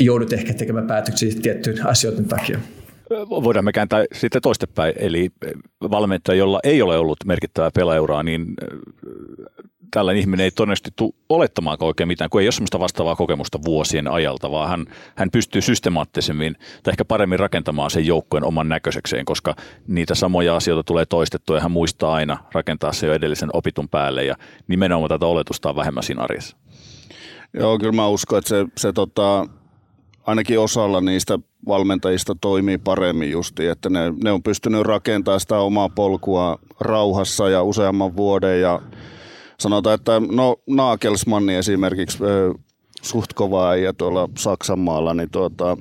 [0.00, 2.58] joudut ehkä tekemään päätöksiä tiettyyn asioiden takia.
[3.28, 5.30] Voidaan me kääntää sitten toistepäin, eli
[5.90, 8.46] valmentaja, jolla ei ole ollut merkittävää pelauraa, niin
[9.94, 14.08] tällainen ihminen ei todennäköisesti tule olettamaan oikein mitään, kun ei ole sellaista vastaavaa kokemusta vuosien
[14.08, 19.56] ajalta, vaan hän, hän pystyy systemaattisemmin tai ehkä paremmin rakentamaan sen joukkojen oman näköisekseen, koska
[19.88, 24.24] niitä samoja asioita tulee toistettua ja hän muistaa aina rakentaa se jo edellisen opitun päälle
[24.24, 24.34] ja
[24.68, 26.56] nimenomaan tätä oletusta on vähemmän siinä arjessa.
[27.52, 29.46] Joo, kyllä mä uskon, että se, se tota,
[30.26, 35.88] ainakin osalla niistä valmentajista toimii paremmin justi, että ne, ne on pystynyt rakentamaan sitä omaa
[35.88, 38.60] polkua rauhassa ja useamman vuoden.
[38.60, 38.82] Ja
[39.60, 42.18] sanotaan, että no Nagelsmanni esimerkiksi
[43.02, 45.76] suht kova ja tuolla Saksan maalla, niin tuota,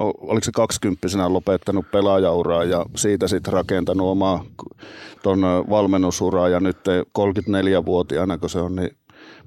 [0.00, 4.44] oliko se kaksikymppisenä lopettanut pelaajauraa ja siitä sitten rakentanut omaa
[5.22, 6.48] ton valmennusuraa.
[6.48, 6.78] Ja nyt
[7.18, 8.90] 34-vuotiaana, kun se on, niin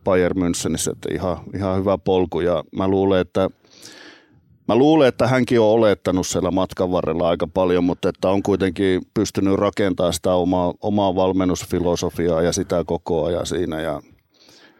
[0.04, 2.40] Bayern Münchenissä, että ihan, ihan hyvä polku.
[2.40, 3.50] Ja mä luulen, että
[4.68, 9.02] Mä luulen, että hänkin on olettanut siellä matkan varrella aika paljon, mutta että on kuitenkin
[9.14, 14.02] pystynyt rakentamaan sitä omaa, omaa valmennusfilosofiaa ja sitä koko ajan siinä ja,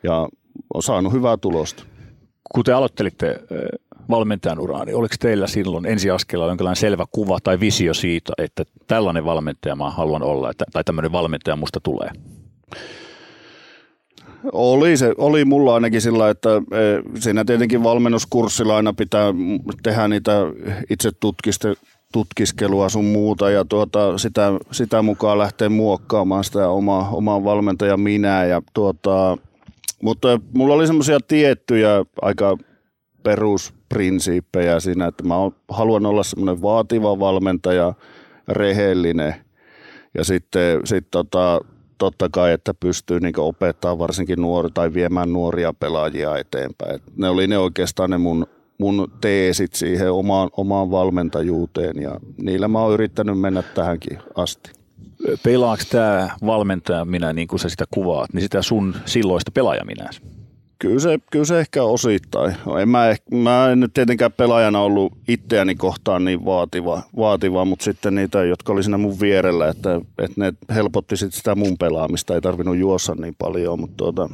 [0.04, 0.28] ja
[0.74, 1.84] on saanut hyvää tulosta.
[2.54, 3.40] Kun te aloittelitte
[4.10, 9.26] valmentajan uraa, niin oliko teillä silloin ensiaskelella jonkinlainen selvä kuva tai visio siitä, että tällainen
[9.26, 12.10] valmentaja mä haluan olla, tai tämmöinen valmentaja musta tulee?
[14.52, 19.34] Oli, se, oli mulla ainakin sillä, että e, siinä tietenkin valmennuskurssilla aina pitää
[19.84, 20.32] tehdä niitä
[20.90, 21.74] itse tutkiste,
[22.14, 28.46] tutkiskelua sun muuta ja tuota, sitä, sitä mukaan lähteä muokkaamaan sitä omaa, omaa valmentaja minä.
[28.46, 29.38] Ja tuota,
[30.04, 32.58] mutta mulla oli semmoisia tiettyjä aika
[33.24, 35.36] perusprinsiippejä siinä, että mä
[35.70, 37.94] haluan olla semmoinen vaativa valmentaja,
[38.48, 39.36] rehellinen
[40.18, 41.62] ja sitten sit tota,
[41.98, 46.96] totta kai, että pystyy niin opettaa varsinkin nuori tai viemään nuoria pelaajia eteenpäin.
[46.96, 52.68] Et ne oli ne oikeastaan ne mun, mun teesit siihen omaan, omaan valmentajuuteen ja niillä
[52.68, 54.72] mä oon yrittänyt mennä tähänkin asti.
[55.44, 60.22] Pelaako tämä valmentaja minä, niin kuin sä sitä kuvaat, niin sitä sun silloista pelaajaminäsi?
[60.80, 62.56] Kyllä se, kyllä se ehkä osittain.
[62.82, 68.16] En mä, mä en nyt tietenkään pelaajana ollut itseäni kohtaan niin vaativa, vaativa, mutta sitten
[68.16, 72.42] niitä, jotka oli siinä mun vierellä, että, että ne helpotti sit sitä mun pelaamista, ei
[72.42, 74.30] tarvinnut juossa niin paljon, mutta tuota,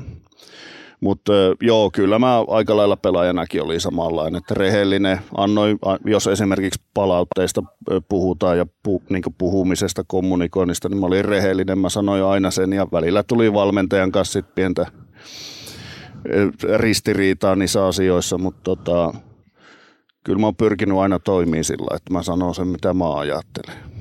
[0.99, 7.63] mutta joo, kyllä mä aika lailla pelaajanakin oli samanlainen, että rehellinen, annoin, jos esimerkiksi palautteista
[8.09, 12.87] puhutaan ja pu, niin puhumisesta, kommunikoinnista, niin mä olin rehellinen, mä sanoin aina sen ja
[12.91, 14.85] välillä tuli valmentajan kanssa sit pientä
[16.77, 19.13] ristiriitaa niissä asioissa, mutta tota,
[20.23, 23.92] kyllä mä oon pyrkinyt aina toimimaan sillä, että mä sanon sen, mitä mä ajattelen.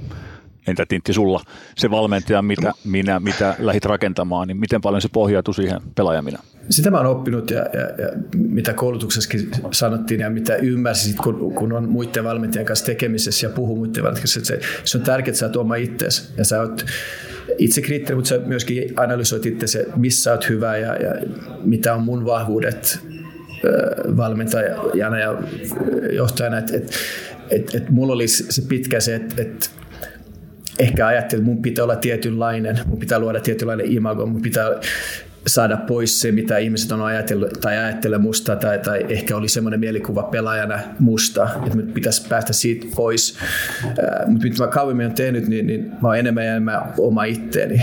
[0.67, 1.45] Entä Tintti sulla
[1.77, 6.39] se valmentaja, mitä, minä, mitä lähit rakentamaan, niin miten paljon se pohjautui siihen pelaajamina?
[6.71, 11.73] Sitä mä oon oppinut ja, ja, ja mitä koulutuksessakin sanottiin ja mitä ymmärsit, kun, kun
[11.73, 15.31] on muiden valmentajien kanssa tekemisessä ja puhuu muiden valmentajien kanssa, että se, se on tärkeää,
[15.31, 16.87] että sä oot oma itseäsi ja sä oot
[17.59, 21.15] itse kriittinen, mutta sä myöskin analysoit itse se, missä olet hyvä ja, ja
[21.65, 23.01] mitä on mun vahvuudet
[24.17, 25.43] valmentajana ja
[26.13, 26.59] johtajana.
[26.59, 26.93] Et, et,
[27.51, 29.71] et, et mulla oli se pitkä se, että et,
[30.83, 34.71] ehkä ajattelin, että mun pitää olla tietynlainen, mun pitää luoda tietynlainen imago, mun pitää
[35.47, 39.81] saada pois se, mitä ihmiset on ajatellut tai ajattelee musta, tai, tai ehkä oli semmoinen
[39.81, 43.39] mielikuva pelaajana musta, että me pitäisi päästä siitä pois.
[44.27, 47.83] Mutta mitä mä kauemmin olen tehnyt, niin, niin mä oon enemmän ja enemmän oma itteeni.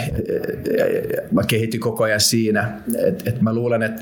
[1.31, 2.79] Mä kehityn koko ajan siinä.
[3.07, 4.01] että et mä luulen, että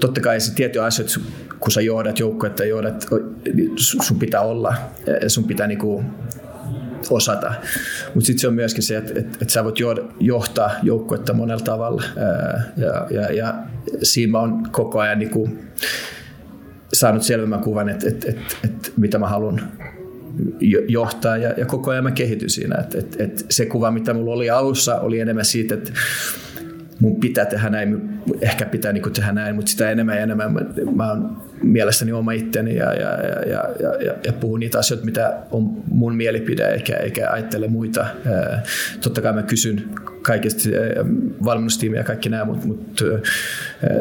[0.00, 1.20] totta kai se tietty asioita,
[1.60, 3.06] kun sä johdat joukkuetta, johdat,
[3.54, 4.74] niin sun pitää olla,
[5.28, 6.04] sun pitää niinku
[7.10, 7.54] osata.
[8.14, 9.76] Mutta sitten se on myöskin se, että et, et sä voit
[10.20, 12.02] johtaa joukkuetta monella tavalla.
[12.76, 13.54] ja, ja, ja
[14.02, 15.48] siinä on koko ajan niinku
[16.92, 19.60] saanut selvemmän kuvan, että et, et, et, mitä mä haluan
[20.88, 22.76] johtaa ja, ja koko ajan mä kehityn siinä.
[22.78, 25.92] Et, et, et se kuva, mitä mulla oli alussa, oli enemmän siitä, että
[27.00, 30.60] mun pitää tehdä näin, ehkä pitää niin tehdä näin, mutta sitä enemmän ja enemmän mä,
[30.94, 35.38] mä oon mielestäni oma itteni ja, ja, ja, ja, ja, ja puhun niitä asioita, mitä
[35.50, 38.06] on mun mielipide, eikä, eikä ajattele muita.
[39.00, 39.84] Totta kai mä kysyn
[40.22, 40.70] kaikista
[41.44, 43.04] valmennustiimiä ja kaikki nämä, mutta, mutta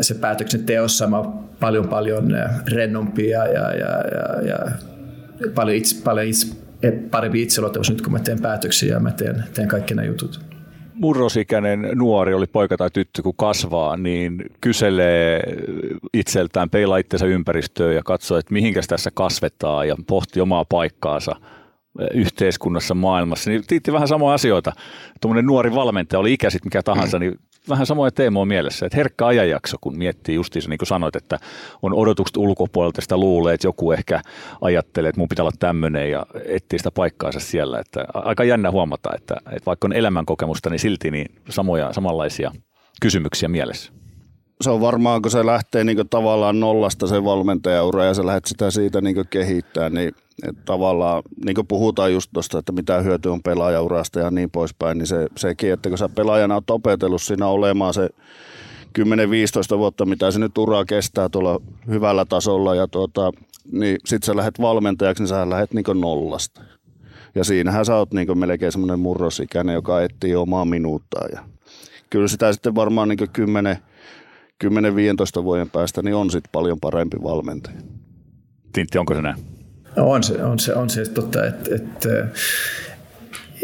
[0.02, 2.28] se päätöksen teossa mä oon paljon paljon
[2.68, 4.58] rennompi ja, ja, ja, ja, ja
[5.56, 6.56] paljon, itse, paljon itse,
[7.12, 10.57] parempi itseluottamus nyt, kun mä teen päätöksiä ja mä teen, teen kaikki nämä jutut
[10.98, 15.44] murrosikäinen nuori, oli poika tai tyttö, kun kasvaa, niin kyselee
[16.14, 21.36] itseltään, peilaa itsensä ympäristöön ja katsoo, että mihinkäs tässä kasvetaan ja pohtii omaa paikkaansa
[22.14, 23.50] yhteiskunnassa, maailmassa.
[23.50, 24.72] Niin tiitti vähän samoja asioita.
[25.22, 29.78] Tuommoinen nuori valmentaja, oli ikäisit mikä tahansa, niin vähän samoja teemoja mielessä, että herkkä ajanjakso,
[29.82, 31.40] kun miettii justiinsa, niin kuin sanoit, että
[31.82, 34.22] on odotukset ulkopuolelta, sitä luulee, että joku ehkä
[34.62, 37.80] ajattelee, että mun pitää olla tämmöinen ja etsii sitä paikkaansa siellä.
[37.80, 42.52] Että aika jännä huomata, että, että vaikka on elämänkokemusta, niin silti niin samoja, samanlaisia
[43.02, 43.92] kysymyksiä mielessä
[44.62, 48.72] se on varmaan, kun se lähtee niin tavallaan nollasta se valmentajaura ja sä lähdet sitä
[48.72, 53.44] siitä niin kehittämään, niin että tavallaan, niin kuin puhutaan just tuosta, että mitä hyötyä on
[53.44, 57.94] pelaajaurasta ja niin poispäin, niin se, sekin, että kun sä pelaajana oot opetellut siinä olemaan
[57.94, 58.10] se
[59.00, 63.32] 10-15 vuotta, mitä se nyt uraa kestää tuolla hyvällä tasolla, ja tuota,
[63.72, 66.62] niin sit sä lähdet valmentajaksi, niin sä lähdet niin nollasta.
[67.36, 71.26] Ja siinähän sä oot niin melkein semmoinen murrosikäinen, joka etsii omaa minuuttaa.
[71.34, 71.44] Ja
[72.10, 73.78] kyllä sitä sitten varmaan niin 10
[74.64, 77.78] 10-15 vuoden päästä niin on sitten paljon parempi valmentaja.
[78.74, 79.36] Tintti, onko se näin?
[79.96, 81.46] No on se, on se, on se totta.
[81.46, 82.08] Et, et,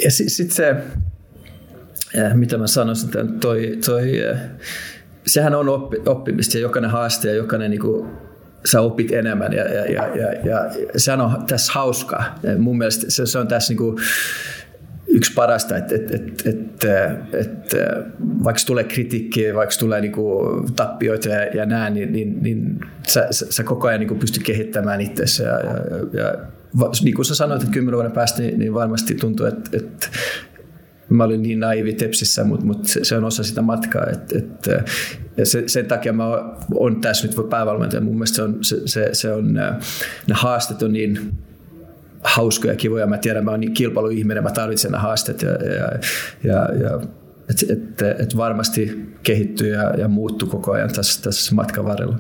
[0.04, 0.76] ja sitten sit se,
[2.34, 4.12] mitä mä sanoisin, toi, toi,
[5.28, 8.08] sehän on oppi, oppimista ja jokainen haaste ja jokainen niinku,
[8.66, 12.40] sä opit enemmän ja, ja, ja, ja, ja sehän on tässä hauskaa.
[12.58, 14.00] Mun mielestä se, se on tässä niinku,
[15.14, 17.78] yksi parasta, että, että, että, että, että
[18.44, 23.28] vaikka tulee kritiikkiä, vaikka tulee niin kuin tappioita ja, ja näin, niin, niin, niin sä,
[23.32, 25.44] sä, koko ajan niin pystyt kehittämään itsesi.
[25.44, 25.76] Ja, ja,
[26.14, 26.38] ja,
[27.04, 30.08] niin kuin sä sanoit, että kymmenen vuoden päästä, niin, niin varmasti tuntuu, että, että
[31.10, 34.06] mä olin niin naivi Tepsissä, mutta, mutta se, se on osa sitä matkaa.
[34.12, 34.68] Et, et,
[35.38, 36.24] ja se, sen takia mä
[36.74, 38.02] oon tässä nyt päävalmentaja.
[38.02, 41.34] Mun mielestä se on, se, se, se on, ne haasteet on niin
[42.24, 43.08] hauskoja, kivoja.
[43.08, 46.00] Mä tiedän, mä oon niin kilpailuihminen, mä tarvitsen nämä haasteet ja, ja,
[46.44, 47.00] ja, ja
[47.50, 47.74] että
[48.10, 52.20] et, et varmasti kehittyy ja, ja muuttuu koko ajan tässä, tässä matkan varrella.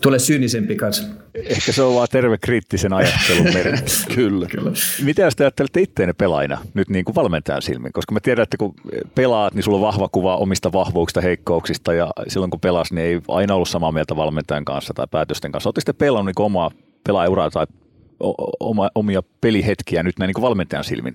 [0.00, 1.02] Tulee syynisempi kanssa.
[1.34, 4.06] Ehkä se on vaan terve kriittisen ajattelun merkitys.
[4.14, 4.46] kyllä.
[4.46, 4.72] kyllä.
[5.04, 7.92] Mitä jos te ajattelette itteenne pelaajina nyt niin kuin valmentajan silmin?
[7.92, 8.74] Koska mä tiedän, että kun
[9.14, 13.20] pelaat, niin sulla on vahva kuva omista vahvuuksista, heikkouksista ja silloin kun pelas, niin ei
[13.28, 15.68] aina ollut samaa mieltä valmentajan kanssa tai päätösten kanssa.
[15.68, 16.70] Oletteko te pelannut niin omaa
[17.04, 17.66] pelaajauraa tai
[18.60, 21.14] oma, omia pelihetkiä nyt näin niin kuin valmentajan silmin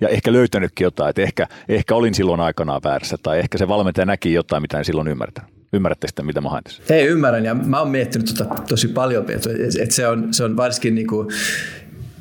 [0.00, 4.06] ja ehkä löytänytkin jotain, että ehkä, ehkä olin silloin aikanaan väärässä tai ehkä se valmentaja
[4.06, 5.50] näki jotain, mitä en silloin ymmärtänyt.
[5.72, 6.82] Ymmärrätte sitä, mitä mä hain tässä?
[6.94, 10.94] Ei ymmärrän ja mä oon miettinyt tota tosi paljon, että se on, se on varsinkin
[10.94, 11.28] niin kuin,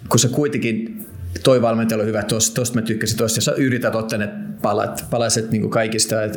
[0.10, 1.07] kun sä kuitenkin
[1.44, 4.30] toi valmentaja on hyvä, tosta, tosta mä tykkäsin tosta, ja sä yrität ottaa ne
[4.62, 6.36] palat, palaset niin kaikista, et,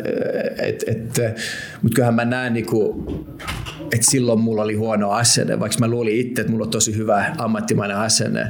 [0.58, 1.36] et, et,
[1.82, 3.06] mutta kyllähän mä näen niin kuin,
[3.82, 7.34] että silloin mulla oli huono asenne, vaikka mä luulin itse, että mulla on tosi hyvä
[7.38, 8.48] ammattimainen asenne,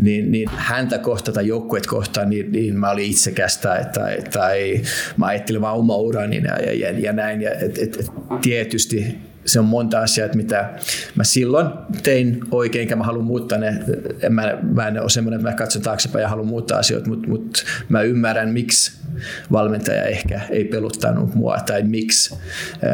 [0.00, 4.80] niin, niin häntä kohtaan tai joukkueet kohtaan, niin, niin mä olin itsekästä tai, tai
[5.16, 7.42] mä ajattelin vaan oma urani ja, ja, ja näin.
[7.42, 8.06] Ja, et, et, et,
[8.42, 10.70] tietysti se on monta asiaa, mitä
[11.14, 11.66] mä silloin
[12.02, 13.82] tein oikein, enkä mä haluan muuttaa ne.
[14.22, 17.28] En mä, mä en ole semmoinen, että mä katson taaksepäin ja haluan muuttaa asioita, mutta,
[17.28, 18.92] mutta mä ymmärrän, miksi
[19.52, 22.34] valmentaja ehkä ei peluttanut mua tai miksi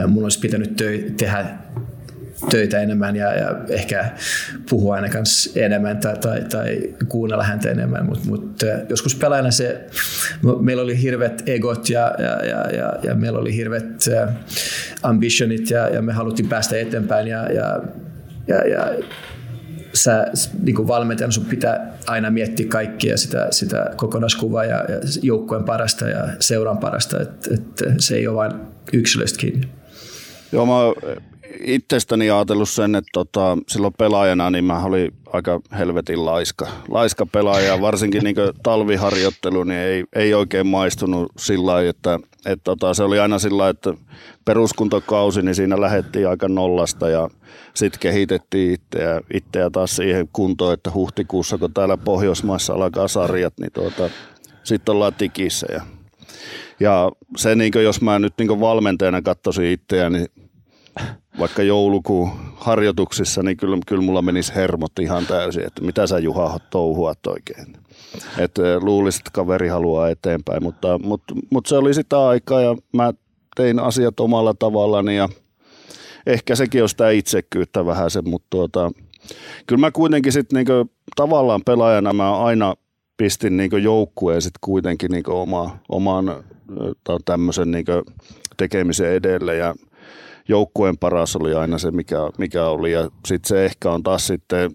[0.07, 0.77] mun olisi pitänyt
[1.17, 1.47] tehdä
[2.51, 4.11] töitä enemmän ja, ja ehkä
[4.71, 9.87] puhua aina kanssa enemmän tai, tai, tai kuunnella häntä enemmän, mutta mut, joskus pelaajana se,
[10.61, 14.05] meillä oli hirvet egot ja, ja, ja, ja, ja meillä oli hirvet
[15.03, 17.83] ambitionit ja, ja me haluttiin päästä eteenpäin ja, ja,
[18.49, 18.95] ja, ja
[19.95, 20.27] sä
[20.63, 26.09] niin kuin valmentajana sun pitää aina miettiä kaikkia sitä, sitä kokonaiskuvaa ja, ja joukkueen parasta
[26.09, 28.53] ja seuran parasta, että et se ei ole vain
[28.93, 29.69] yksilöistä kiinni.
[30.53, 30.73] Joo, mä
[31.65, 37.81] itsestäni ajatellut sen, että tota, silloin pelaajana niin mä olin aika helvetin laiska, laiska pelaaja.
[37.81, 43.19] Varsinkin niin talviharjoittelu niin ei, ei oikein maistunut sillä lailla, että, että tota, se oli
[43.19, 43.95] aina sillä että
[44.45, 47.31] peruskuntokausi, niin siinä lähettiin aika nollasta ja
[47.75, 53.73] sitten kehitettiin itseä, itseä taas siihen kuntoon, että huhtikuussa, kun täällä Pohjoismaissa alkaa sarjat, niin
[53.73, 54.11] tuota,
[54.65, 55.67] sitten ollaan tikissä.
[55.73, 55.83] Ja,
[56.81, 60.51] ja se, niin kuin, jos mä nyt niin valmentajana katsoisin itseäni, niin
[61.39, 66.59] vaikka joulukuun harjoituksissa, niin kyllä, kyllä mulla menisi hermot ihan täysin, että mitä sä Juha
[66.71, 67.77] touhuat oikein.
[68.39, 73.13] Että luulisit, että kaveri haluaa eteenpäin, mutta, mutta, mutta se oli sitä aikaa ja mä
[73.57, 75.29] tein asiat omalla tavallani ja
[76.27, 78.93] ehkä sekin on sitä itsekyyttä vähän se, mutta tuota,
[79.67, 82.75] kyllä mä kuitenkin sitten niinku, tavallaan pelaajana mä aina
[83.17, 86.45] pistin niinku joukkueen sitten kuitenkin niinku oma, oman
[87.25, 87.93] tämmöisen niinku
[88.57, 89.75] tekemisen edelle ja
[90.49, 92.93] joukkueen paras oli aina se, mikä, mikä oli.
[92.93, 94.71] Ja sitten se ehkä on taas sitten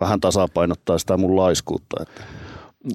[0.00, 2.02] vähän tasapainottaa sitä mun laiskuutta.
[2.02, 2.22] Että.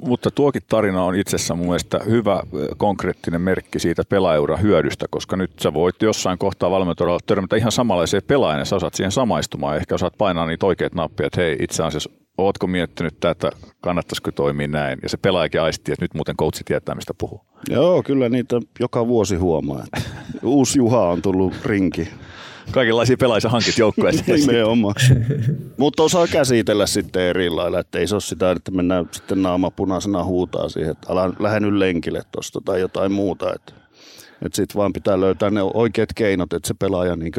[0.04, 2.43] Mutta tuokin tarina on itsessään mun mielestä hyvä
[2.78, 8.23] konkreettinen merkki siitä pelaajuran hyödystä, koska nyt sä voit jossain kohtaa valmentajalla törmätä ihan samanlaiseen
[8.28, 9.78] pelaajaan sä osaat siihen samaistumaan.
[9.78, 13.50] Ehkä osaat painaa niitä oikeat nappia, että hei itse asiassa ootko miettinyt tätä,
[13.82, 15.00] kannattaisiko toimia näin?
[15.04, 17.41] Ja se pelaajakin aisti, että nyt muuten coachi tietää, mistä puhuu.
[17.69, 19.86] Joo, kyllä niitä joka vuosi huomaa.
[20.43, 22.08] Uusi Juha on tullut rinki.
[22.72, 24.39] Kaikenlaisia pelaajia hankit joukkueeseen.
[24.39, 24.96] Nimenomaan.
[25.78, 29.72] Mutta osaa käsitellä sitten eri lailla, että ei se ole sitä, että mennään sitten naama
[29.72, 33.54] punaisena huutaa siihen, että ala, lähde nyt lenkille tuosta tai jotain muuta.
[33.54, 33.74] Että,
[34.46, 37.34] että sitten vaan pitää löytää ne oikeat keinot, että se pelaaja niin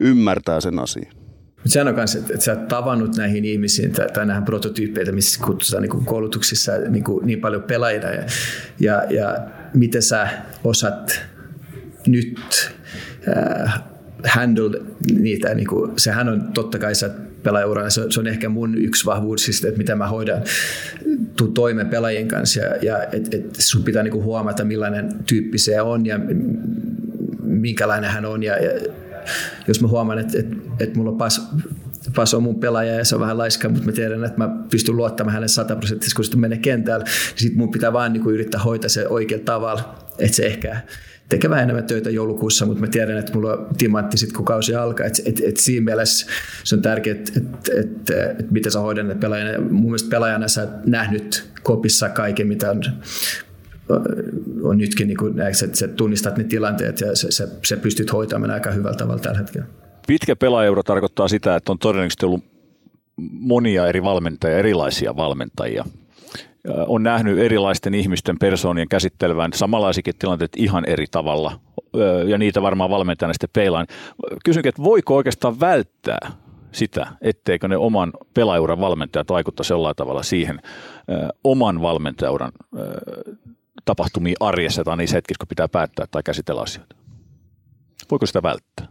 [0.00, 1.25] ymmärtää sen asian.
[1.56, 5.12] Mutta sehän on myös, että, että sä oot tavannut näihin ihmisiin tai, tai näihin prototyyppejä,
[5.12, 8.12] missä kutsutaan niin koulutuksissa niin, kuin, niin paljon pelaajia.
[8.12, 8.22] Ja,
[8.80, 9.38] ja, ja
[9.74, 10.28] miten sä
[10.64, 11.20] osat
[12.06, 12.70] nyt
[13.36, 13.82] äh,
[14.24, 17.10] handle niitä, niin kuin, sehän on totta kai sä
[17.42, 20.42] pelaajaurana, se, se on ehkä mun yksi vahvuus, siis, että mitä mä hoidan
[21.36, 22.60] tuu toimeen pelaajien kanssa.
[22.60, 26.20] Ja, ja että et sun pitää niin kuin huomata millainen tyyppi se on ja
[27.42, 28.70] minkälainen hän on ja, ja
[29.68, 31.50] jos mä huomaan, että, että, että mulla on pas,
[32.14, 34.96] Pas on mun pelaaja ja se on vähän laiska, mutta mä tiedän, että mä pystyn
[34.96, 37.04] luottamaan hänen sataprosenttisesti, kun sitten menee kentällä.
[37.04, 40.80] Niin sitten mun pitää vaan niin yrittää hoitaa se oikealla tavalla, että se ehkä
[41.28, 44.74] tekee vähän enemmän töitä joulukuussa, mutta mä tiedän, että mulla on timantti sitten, kun kausi
[44.74, 45.06] alkaa.
[45.06, 46.26] Et, et, et siinä mielessä
[46.64, 48.10] se on tärkeää, että et, et,
[48.40, 49.60] et, miten sä hoidan ne pelaajana.
[49.60, 52.82] Mun mielestä pelaajana sä nähnyt kopissa kaiken, mitä on
[54.62, 58.50] on nytkin, niin kuin, että sä tunnistat ne tilanteet ja sä, sä, sä pystyt hoitamaan
[58.50, 59.66] aika hyvällä tavalla tällä hetkellä.
[60.06, 62.44] Pitkä pelaajauro tarkoittaa sitä, että on todennäköisesti ollut
[63.30, 65.84] monia eri valmentajia, erilaisia valmentajia.
[66.86, 71.60] On nähnyt erilaisten ihmisten persoonien käsittelevän samanlaisikin tilanteet ihan eri tavalla,
[72.26, 73.86] ja niitä varmaan valmentajana sitten peilaan.
[74.44, 76.30] Kysynkin, että voiko oikeastaan välttää
[76.72, 80.60] sitä, etteikö ne oman pelaajuran valmentajat vaikuttaisi jollain tavalla siihen
[81.44, 82.52] oman valmentajauran
[83.86, 86.96] tapahtumia arjessa tai niissä hetkissä, kun pitää päättää tai käsitellä asioita?
[88.10, 88.86] Voiko sitä välttää?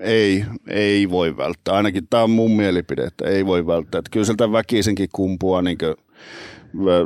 [0.00, 1.74] Ei, ei voi välttää.
[1.74, 3.98] Ainakin tämä on mun mielipide, että ei voi välttää.
[3.98, 5.94] Että kyllä sieltä väkisinkin kumpua niin kuin,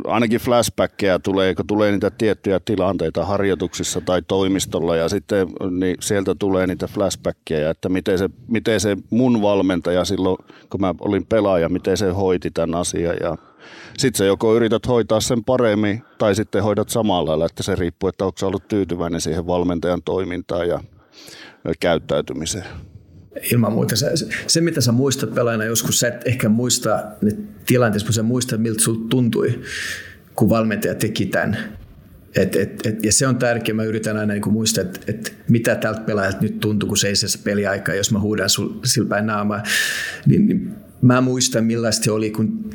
[0.05, 6.35] ainakin flashbackkejä tulee, kun tulee niitä tiettyjä tilanteita harjoituksissa tai toimistolla ja sitten niin sieltä
[6.35, 10.39] tulee niitä flashbackkejä, että miten se, miten se mun valmentaja silloin,
[10.71, 13.37] kun mä olin pelaaja, miten se hoiti tämän asian ja
[13.99, 18.09] sitten se joko yrität hoitaa sen paremmin tai sitten hoidat samalla lailla, että se riippuu,
[18.09, 20.81] että onko ollut tyytyväinen siihen valmentajan toimintaan ja
[21.81, 22.65] käyttäytymiseen.
[23.53, 23.97] Ilman muuta.
[23.97, 24.11] Se,
[24.47, 27.31] se, mitä sä muistat pelaajana joskus, sä et ehkä muista ne
[27.67, 29.61] tilanteet, mutta sä muistat, miltä sulla tuntui,
[30.35, 31.79] kun valmentaja teki tämän.
[32.37, 35.75] Et, et, et, ja se on tärkeää, mä yritän aina niin muistaa, että et mitä
[35.75, 37.13] tältä pelaajalta nyt tuntuu, kun se
[37.45, 39.63] peliaika, jos mä huudan sul, sillä päin naamaa,
[40.27, 42.71] niin, niin mä muistan millaista se oli, kun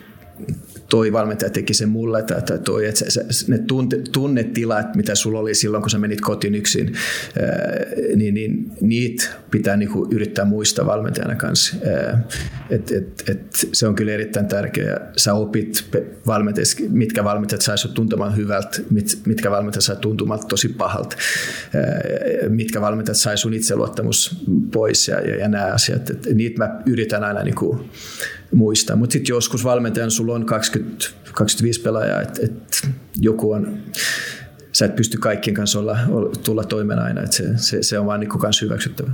[0.90, 3.60] toi valmentaja teki sen mulle, että, että, toi, että se, se, ne
[4.12, 6.94] tunnetilat, mitä sulla oli silloin, kun sä menit kotiin yksin,
[8.16, 11.76] niin, niin niitä pitää niinku yrittää muistaa valmentajana kanssa.
[12.70, 15.12] Et, et, et, se on kyllä erittäin tärkeää.
[15.18, 15.86] Sä opit
[16.28, 21.16] valmentajat, mitkä valmentajat sai sut tuntemaan hyvältä, mit, mitkä valmentajat sai tuntumaan tosi pahalta,
[22.50, 26.10] mitkä valmentajat sai sun itseluottamus pois ja, ja, ja nämä asiat.
[26.10, 27.86] Et niitä mä yritän aina niinku
[28.54, 28.96] muistaa.
[28.96, 32.90] Mutta sitten joskus valmentajan sulla on 20, 25 pelaajaa, että et
[33.22, 33.78] joku on
[34.78, 35.98] sä et pysty kaikkien kanssa olla,
[36.46, 39.12] tulla toimeen aina, että se, se, se on vaan niin kanssa hyväksyttävä.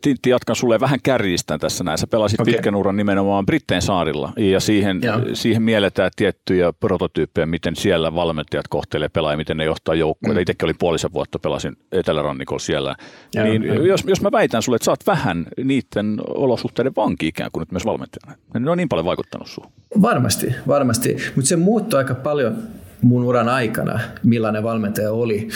[0.00, 1.98] Tintti, jatkan sulle vähän kärjistän tässä näin.
[1.98, 2.52] Sä pelasit okay.
[2.52, 5.00] pitkän uran nimenomaan Britteen saarilla ja siihen,
[5.32, 10.38] siihen mielletään tiettyjä prototyyppejä, miten siellä valmentajat kohtelee pelaajia, miten ne johtaa joukkueita.
[10.38, 10.42] Mm.
[10.42, 12.96] Itsekin oli puolisen vuotta pelasin Etelärannikolla siellä.
[13.34, 13.74] Ja, niin, ja.
[13.74, 17.72] Jos, jos mä väitän sulle, että sä oot vähän niiden olosuhteiden vanki ikään kuin nyt
[17.72, 19.72] myös valmentajana, ne on niin paljon vaikuttanut suun.
[20.02, 21.16] Varmasti, varmasti.
[21.36, 22.56] Mutta se muuttui aika paljon
[23.02, 25.48] mun uran aikana, millainen valmentaja oli.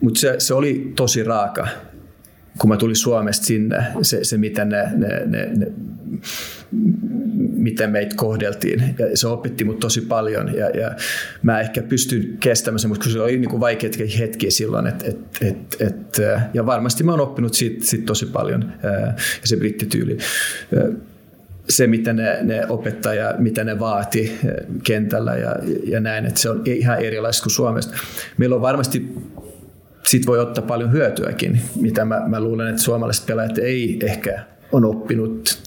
[0.00, 1.68] Mutta se, se oli tosi raaka
[2.58, 5.66] kun mä tulin Suomesta sinne, se, se miten, ne, ne, ne, ne,
[7.56, 8.94] miten meitä kohdeltiin.
[8.98, 10.90] Ja se opetti mut tosi paljon ja, ja
[11.42, 14.86] mä ehkä pystyn kestämään sen, mutta se oli niin kuin vaikeita hetkiä silloin.
[14.86, 16.20] Et, et, et, et,
[16.54, 18.72] ja varmasti mä oon oppinut siitä, siitä tosi paljon
[19.40, 20.18] ja se brittityyli
[21.68, 24.38] se, mitä ne, ne opettaja, mitä ne vaati
[24.82, 27.96] kentällä ja, ja näin, että se on ihan erilaista kuin Suomesta.
[28.36, 29.14] Meillä on varmasti
[30.06, 34.84] sit voi ottaa paljon hyötyäkin, mitä mä, mä luulen, että suomalaiset pelaajat ei ehkä on
[34.84, 35.62] oppinut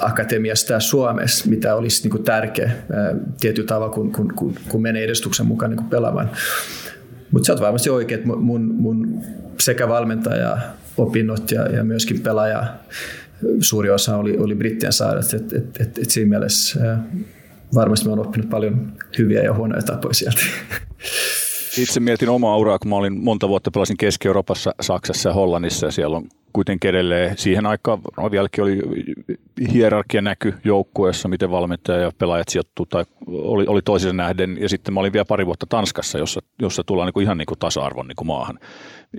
[0.00, 2.72] akatemiasta Suomessa, mitä olisi niin tärkeä
[3.40, 6.30] tietyllä tavalla, kun, kun, kun, kun menee edustuksen mukaan niin pelaamaan.
[7.30, 9.20] Mutta sä oot varmasti oikein, että mun, mun
[9.60, 10.58] sekä valmentaja
[10.96, 12.66] opinnot ja, ja myöskin pelaaja
[13.60, 16.98] suuri osa oli, oli Brittien saadet, että et, et, et siinä mielessä
[17.74, 20.40] varmasti mä oon oppinut paljon hyviä ja huonoja tapoja sieltä.
[21.78, 25.92] Itse mietin omaa uraa, kun mä olin monta vuotta pelasin Keski-Euroopassa, Saksassa ja Hollannissa ja
[25.92, 28.80] siellä on kuitenkin edelleen siihen aikaan no vieläkin oli
[29.72, 34.58] hierarkia näky joukkueessa, miten valmentaja ja pelaajat sijoittuu tai oli, oli toisensa nähden.
[34.60, 37.46] Ja sitten mä olin vielä pari vuotta Tanskassa, jossa, jossa tullaan niin kuin ihan niin
[37.46, 38.58] kuin tasa-arvon niin kuin maahan.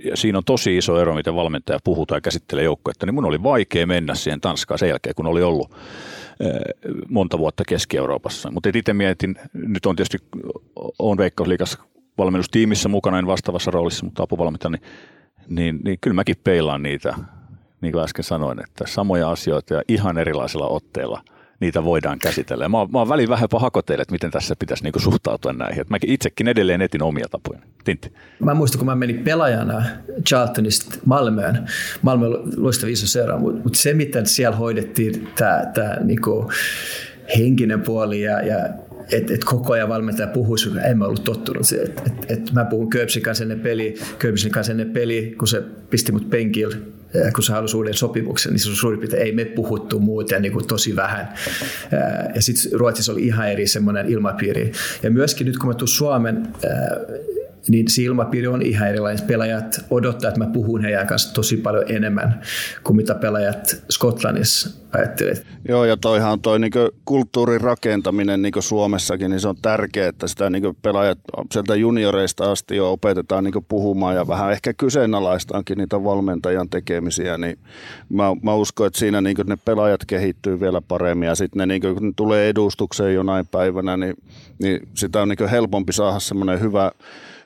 [0.04, 3.06] Ja siinä on tosi iso ero, miten valmentaja puhuu tai käsittelee joukkuetta.
[3.06, 5.70] Niin mun oli vaikea mennä siihen Tanskaan sen jälkeen, kun oli ollut
[6.40, 6.50] eh,
[7.08, 8.50] monta vuotta Keski-Euroopassa.
[8.50, 10.18] Mutta itse mietin, nyt on tietysti,
[10.98, 11.78] on Veikkausliikassa
[12.18, 14.82] valmennustiimissä mukana, en vastaavassa roolissa, mutta apuvalmentaja, niin,
[15.48, 17.14] niin, niin kyllä mäkin peilaan niitä,
[17.80, 21.22] niin kuin äsken sanoin, että samoja asioita ja ihan erilaisilla otteilla
[21.60, 22.64] niitä voidaan käsitellä.
[22.64, 25.80] Ja mä, oon, mä oon välin vähän hakoteille, että miten tässä pitäisi niinku suhtautua näihin.
[25.80, 27.60] Et mäkin itsekin edelleen etin omia tapoja.
[27.84, 28.12] Tintti.
[28.40, 29.82] Mä muistan, kun mä menin pelaajana
[30.28, 31.66] Charltonista Malmöön.
[32.02, 36.50] Malmö on loistava iso seura, mutta mut se, miten siellä hoidettiin tämä niinku
[37.38, 38.56] henkinen puoli ja, ja
[39.12, 41.86] että et koko ajan valmentaja puhuisi, kun en mä ollut tottunut siihen.
[41.86, 45.62] Että et, et mä puhun Köpsin kanssa ennen peli, Köpsin kanssa ennen peli, kun se
[45.90, 46.76] pisti mut penkille,
[47.34, 50.52] kun se halusi uuden sopimuksen, niin se on suurin piirtein, ei me puhuttu muuten niin
[50.52, 51.28] kuin tosi vähän.
[52.34, 54.72] Ja sitten Ruotsissa oli ihan eri semmoinen ilmapiiri.
[55.02, 56.48] Ja myöskin nyt kun mä tuun Suomen
[57.68, 59.26] niin se ilmapiiri on ihan erilainen.
[59.26, 62.40] Pelaajat odottaa, että mä puhun heidän kanssa tosi paljon enemmän
[62.84, 65.46] kuin mitä pelaajat Skotlannissa ajattelevat.
[65.68, 66.72] Joo, ja toihan toi niin
[67.04, 71.18] kulttuurin rakentaminen niin Suomessakin, niin se on tärkeää, että sitä niin pelaajat
[71.52, 77.58] sieltä junioreista asti jo opetetaan niin puhumaan ja vähän ehkä kyseenalaistaankin niitä valmentajan tekemisiä, niin
[78.08, 81.82] mä, mä uskon, että siinä niin ne pelaajat kehittyy vielä paremmin ja sitten ne, niin
[81.82, 84.14] kun ne tulee edustukseen jonain päivänä, niin,
[84.62, 86.90] niin sitä on niin helpompi saada semmoinen hyvä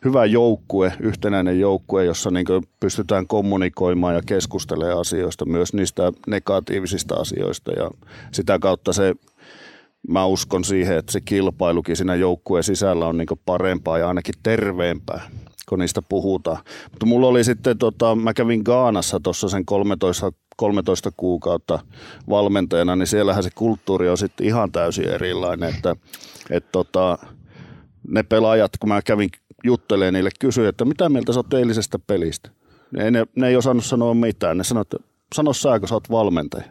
[0.04, 2.46] hyvä joukkue, yhtenäinen joukkue, jossa niin
[2.80, 7.90] pystytään kommunikoimaan ja keskustelemaan asioista, myös niistä negatiivisista asioista ja
[8.32, 9.14] sitä kautta se
[10.08, 15.30] mä uskon siihen, että se kilpailukin siinä joukkueen sisällä on niin parempaa ja ainakin terveempää
[15.70, 16.58] kun niistä puhutaan.
[16.90, 21.78] Mutta mulla oli sitten, tota, mä kävin Gaanassa tuossa sen 13, 13 kuukautta
[22.28, 25.96] valmentajana, niin siellähän se kulttuuri on sitten ihan täysin erilainen, että
[26.50, 27.18] et tota,
[28.08, 29.30] ne pelaajat, kun mä kävin
[29.64, 32.50] juttelee niille, kysyy, että mitä mieltä sä oot eilisestä pelistä.
[32.90, 34.58] Ne, ne, ne ei osannut sanoa mitään.
[34.58, 34.96] Ne sanoi, että
[35.34, 36.64] sano sä, kun sä oot valmentaja.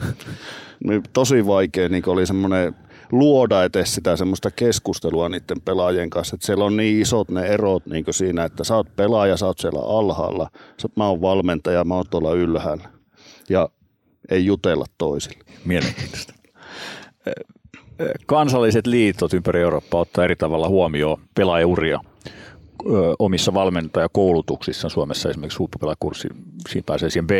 [0.86, 2.74] niin tosi vaikea niin oli semmoinen
[3.12, 6.34] luoda edes sitä semmoista keskustelua niiden pelaajien kanssa.
[6.34, 9.58] Että siellä on niin isot ne erot niin siinä, että sä oot pelaaja, sä oot
[9.58, 10.50] siellä alhaalla,
[10.96, 12.88] mä oon valmentaja, mä oon tuolla ylhäällä.
[13.48, 13.68] Ja
[14.30, 15.44] ei jutella toisille.
[15.64, 16.32] Mielenkiintoista
[18.26, 22.00] kansalliset liitot ympäri Eurooppaa ottaa eri tavalla huomioon pelaajauria
[23.18, 26.28] omissa valmentajakoulutuksissa Suomessa esimerkiksi huippupelaajakurssi,
[26.68, 27.30] siinä pääsee siihen B,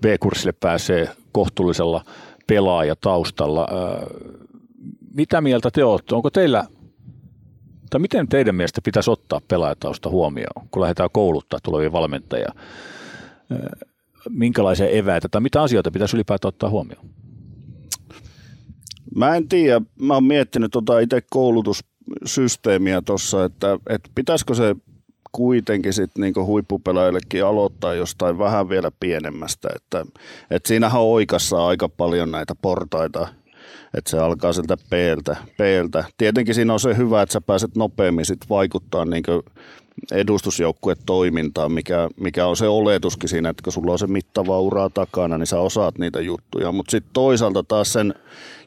[0.00, 2.04] B-kurssille pääsee kohtuullisella
[2.46, 3.68] pelaajataustalla.
[5.14, 6.14] Mitä mieltä te olette?
[6.14, 6.64] Onko teillä,
[7.90, 12.52] tai miten teidän mielestä pitäisi ottaa pelaajatausta huomioon, kun lähdetään kouluttaa tulevia valmentajia?
[14.28, 17.06] Minkälaisia eväitä tai mitä asioita pitäisi ylipäätään ottaa huomioon?
[19.14, 19.80] Mä en tiedä.
[20.00, 21.20] Mä oon miettinyt tota itse
[22.06, 24.76] koulutussysteemiä tuossa, että, että pitäisikö se
[25.32, 29.68] kuitenkin sitten niinku huippupelaajillekin aloittaa jostain vähän vielä pienemmästä.
[29.76, 30.06] Että,
[30.50, 33.28] että siinähän on oikeassa aika paljon näitä portaita,
[33.94, 36.04] että se alkaa sieltä P-ltä, P-ltä.
[36.18, 39.22] Tietenkin siinä on se hyvä, että sä pääset nopeammin sit vaikuttaa niin
[40.12, 45.38] edustusjoukkuetoimintaan, mikä, mikä on se oletuskin siinä, että kun sulla on se mittava ura takana,
[45.38, 46.72] niin sä osaat niitä juttuja.
[46.72, 48.14] Mutta sitten toisaalta taas sen,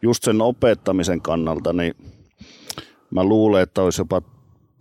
[0.02, 1.96] just sen opettamisen kannalta, niin
[3.16, 4.22] mä luulen, että olisi jopa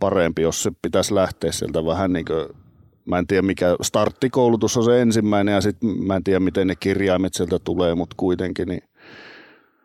[0.00, 2.64] parempi, jos se pitäisi lähteä sieltä vähän niin kuin
[3.06, 6.74] Mä en tiedä mikä starttikoulutus on se ensimmäinen ja sitten mä en tiedä miten ne
[6.76, 8.82] kirjaimet sieltä tulee, mutta kuitenkin niin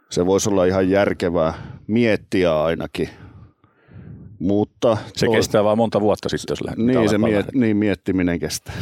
[0.10, 1.54] se voisi olla ihan järkevää
[1.88, 3.10] miettiä ainakin.
[4.40, 5.32] Mutta se to...
[5.32, 6.88] kestää vaan monta vuotta sitten, jos lähdetään.
[6.88, 8.74] Niin, se miet, niin miettiminen kestää.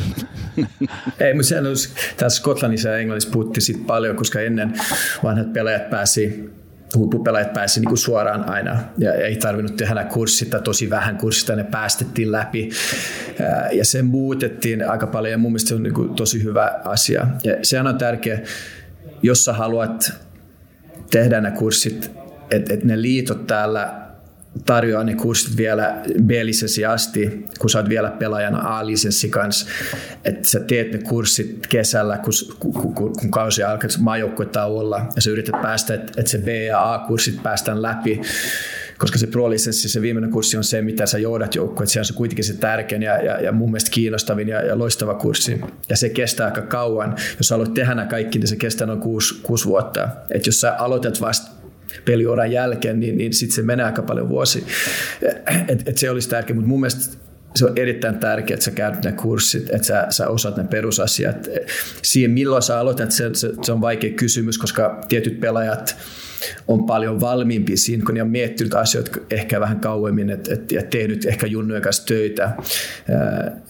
[1.20, 4.74] Ei, mutta sehän olisi, tässä Skotlannissa ja Englannissa puhuttiin paljon, koska ennen
[5.24, 6.50] vanhat pelaajat pääsi
[6.96, 12.32] huippupelaajat pääsi niin suoraan aina ja ei tarvinnut tehdä kurssita, tosi vähän kurssita, ne päästettiin
[12.32, 12.70] läpi
[13.72, 17.28] ja se muutettiin aika paljon ja mun mielestä se on niin tosi hyvä asia.
[17.44, 18.40] Ja sehän on tärkeä,
[19.24, 20.12] jos sä haluat
[21.12, 22.12] tehdä nämä kurssit,
[22.52, 24.07] että et ne liitot täällä
[24.66, 29.68] tarjoaa ne kurssit vielä B-lisenssi asti, kun sä oot vielä pelaajana A-lisenssi kanssa.
[30.26, 35.30] Että sä teet ne kurssit kesällä, kun, kun, kun, kun kausi alkaa maajoukkuetauolla ja sä
[35.30, 38.22] yrität päästä, että et se B- ja A-kurssit päästään läpi
[38.98, 41.90] koska se pro-lisenssi, se viimeinen kurssi on se, mitä sä joudat joukkueet.
[41.90, 45.14] Se on se kuitenkin se tärkein ja, ja, ja mun mielestä kiinnostavin ja, ja loistava
[45.14, 45.62] kurssi.
[45.90, 47.16] Ja se kestää aika kauan.
[47.38, 50.08] Jos haluat tehdä nämä kaikki, niin se kestää noin kuusi, kuusi vuotta.
[50.30, 51.57] Et jos sä aloitat vasta
[52.08, 54.64] peliuran jälkeen, niin, niin sitten se menee aika paljon vuosi.
[55.68, 57.18] Et, et se olisi tärkeää, mutta mun mielestä
[57.56, 61.48] se on erittäin tärkeää, että sä käyt ne kurssit, että sä, sä osaat ne perusasiat.
[62.02, 65.98] Siihen milloin sä aloitat, se, se, se on vaikea kysymys, koska tietyt pelaajat
[66.68, 70.84] on paljon valmiimpi siinä, kun ne on miettinyt asioita ehkä vähän kauemmin et, et, ja
[70.84, 72.52] tehnyt ehkä junnujen kanssa töitä.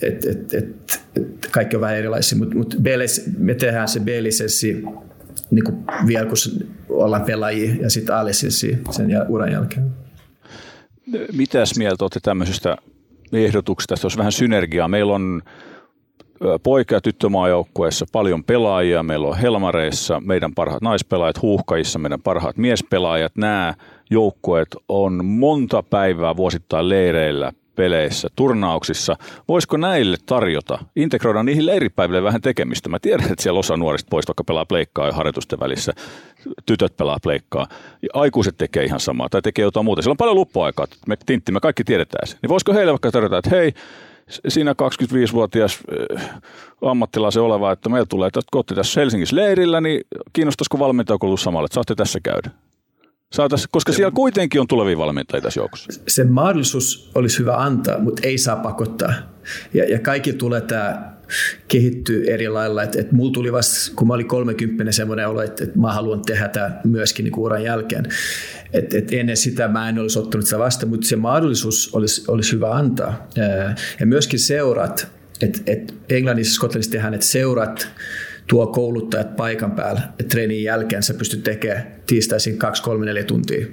[0.01, 0.73] Et, et, et,
[1.15, 2.75] et, kaikki on vähän erilaisia, mutta mut
[3.37, 4.83] me tehdään se B-lisenssi
[5.51, 6.37] niin kuin vielä kun
[6.89, 8.23] ollaan pelaajia ja sitten a
[8.91, 9.91] sen uran jälkeen.
[11.33, 12.77] Mitäs mieltä olette tämmöisestä
[13.33, 14.87] ehdotuksesta, että olisi vähän synergiaa?
[14.87, 15.41] Meillä on
[16.63, 19.03] poika- ja tyttömaajoukkueessa paljon pelaajia.
[19.03, 23.31] Meillä on Helmareissa meidän parhaat naispelaajat, Huuhkajissa meidän parhaat miespelaajat.
[23.35, 23.73] Nämä
[24.09, 29.15] joukkueet on monta päivää vuosittain leireillä peleissä, turnauksissa.
[29.47, 32.89] Voisiko näille tarjota, integroida niihin leiripäiville vähän tekemistä?
[32.89, 35.93] Mä tiedän, että siellä osa nuorista pois vaikka pelaa pleikkaa harjoitusten välissä,
[36.65, 37.67] tytöt pelaa pleikkaa,
[38.01, 40.01] ja aikuiset tekee ihan samaa tai tekee jotain muuta.
[40.01, 42.37] Siellä on paljon luppuaikaa, me tintti, me kaikki tiedetään se.
[42.41, 43.73] Niin voisiko heille vaikka tarjota, että hei,
[44.47, 45.79] siinä 25-vuotias
[46.19, 46.29] äh,
[46.81, 50.01] ammattilaisen oleva, että meillä tulee, että kotti tässä Helsingissä leirillä, niin
[50.33, 52.49] kiinnostaisiko valmentajakoulutus samalla, että saatte tässä käydä?
[53.33, 56.01] Saatais, koska siellä kuitenkin on tulevia valmentajia tässä joukossa.
[56.07, 59.13] Se mahdollisuus olisi hyvä antaa, mutta ei saa pakottaa.
[59.73, 61.17] Ja, ja kaikki tulee tämä
[61.67, 62.83] kehittyy eri lailla.
[62.83, 66.21] Et, et mulla tuli vasta, kun mä olin 30 semmoinen olo, että et mä haluan
[66.21, 68.05] tehdä tämä myöskin niin uran jälkeen.
[68.73, 72.51] Et, et ennen sitä mä en olisi ottanut sitä vasta, mutta se mahdollisuus olisi, olisi
[72.51, 73.27] hyvä antaa.
[73.99, 75.07] Ja myöskin seurat,
[75.41, 77.87] että et Englannissa ja Skotlannissa tehdään, että seurat
[78.49, 83.65] tuo kouluttajat paikan päällä, treenin jälkeen sä pystyt tekemään tiistaisin 2, 3, 4 tuntia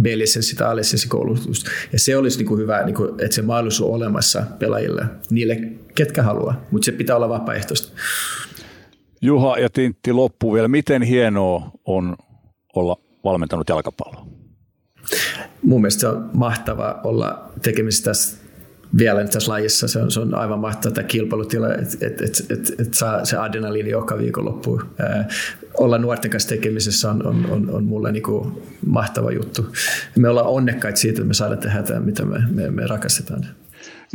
[0.00, 1.70] B-lisenssi tai A-lisenssikoulutusta.
[1.92, 5.60] Ja se olisi niin kuin hyvä, niin kuin, että se mahdollisuus on olemassa pelaajille, niille
[5.94, 7.92] ketkä haluaa, mutta se pitää olla vapaaehtoista.
[9.22, 10.68] Juha ja Tintti loppu vielä.
[10.68, 12.16] Miten hienoa on
[12.74, 14.26] olla valmentanut jalkapalloa?
[15.62, 18.37] Mun mielestä se on mahtava olla tekemisissä tässä
[18.98, 19.88] vielä tässä lajissa.
[19.88, 23.36] Se on, se on aivan mahtava tämä kilpailutila, että et, et, et, et saa se
[23.36, 24.82] adrenaliini joka viikonloppu.
[24.98, 25.28] Ää,
[25.78, 29.66] olla nuorten kanssa tekemisessä on, on, on, on mulle niinku mahtava juttu.
[30.16, 33.46] Me ollaan onnekkaita siitä, että me saadaan tehdä tämä, mitä me, me, me rakastetaan.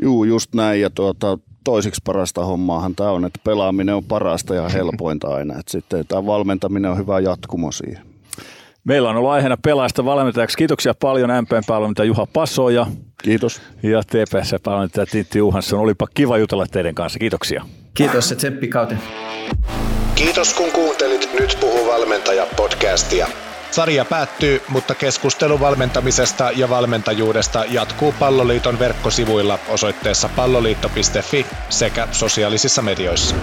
[0.01, 0.81] Juu, just näin.
[0.81, 5.59] Ja tuota, toisiksi parasta hommaahan tämä on, että pelaaminen on parasta ja helpointa aina.
[5.59, 8.12] Et sitten tämä valmentaminen on hyvä jatkumo siihen.
[8.83, 10.57] Meillä on ollut aiheena pelaajasta valmentajaksi.
[10.57, 12.85] Kiitoksia paljon MPn valmentaja Juha Pasoja.
[13.23, 13.61] Kiitos.
[13.83, 15.79] Ja TPS valmentaja Tintti Juhansson.
[15.79, 17.19] Olipa kiva jutella teidän kanssa.
[17.19, 17.65] Kiitoksia.
[17.93, 18.95] Kiitos ja tsemppi kautta.
[20.15, 23.27] Kiitos kun kuuntelit Nyt puhuu valmentaja podcastia.
[23.71, 33.35] Sarja päättyy, mutta keskustelu valmentamisesta ja valmentajuudesta jatkuu Palloliiton verkkosivuilla osoitteessa palloliitto.fi sekä sosiaalisissa medioissa.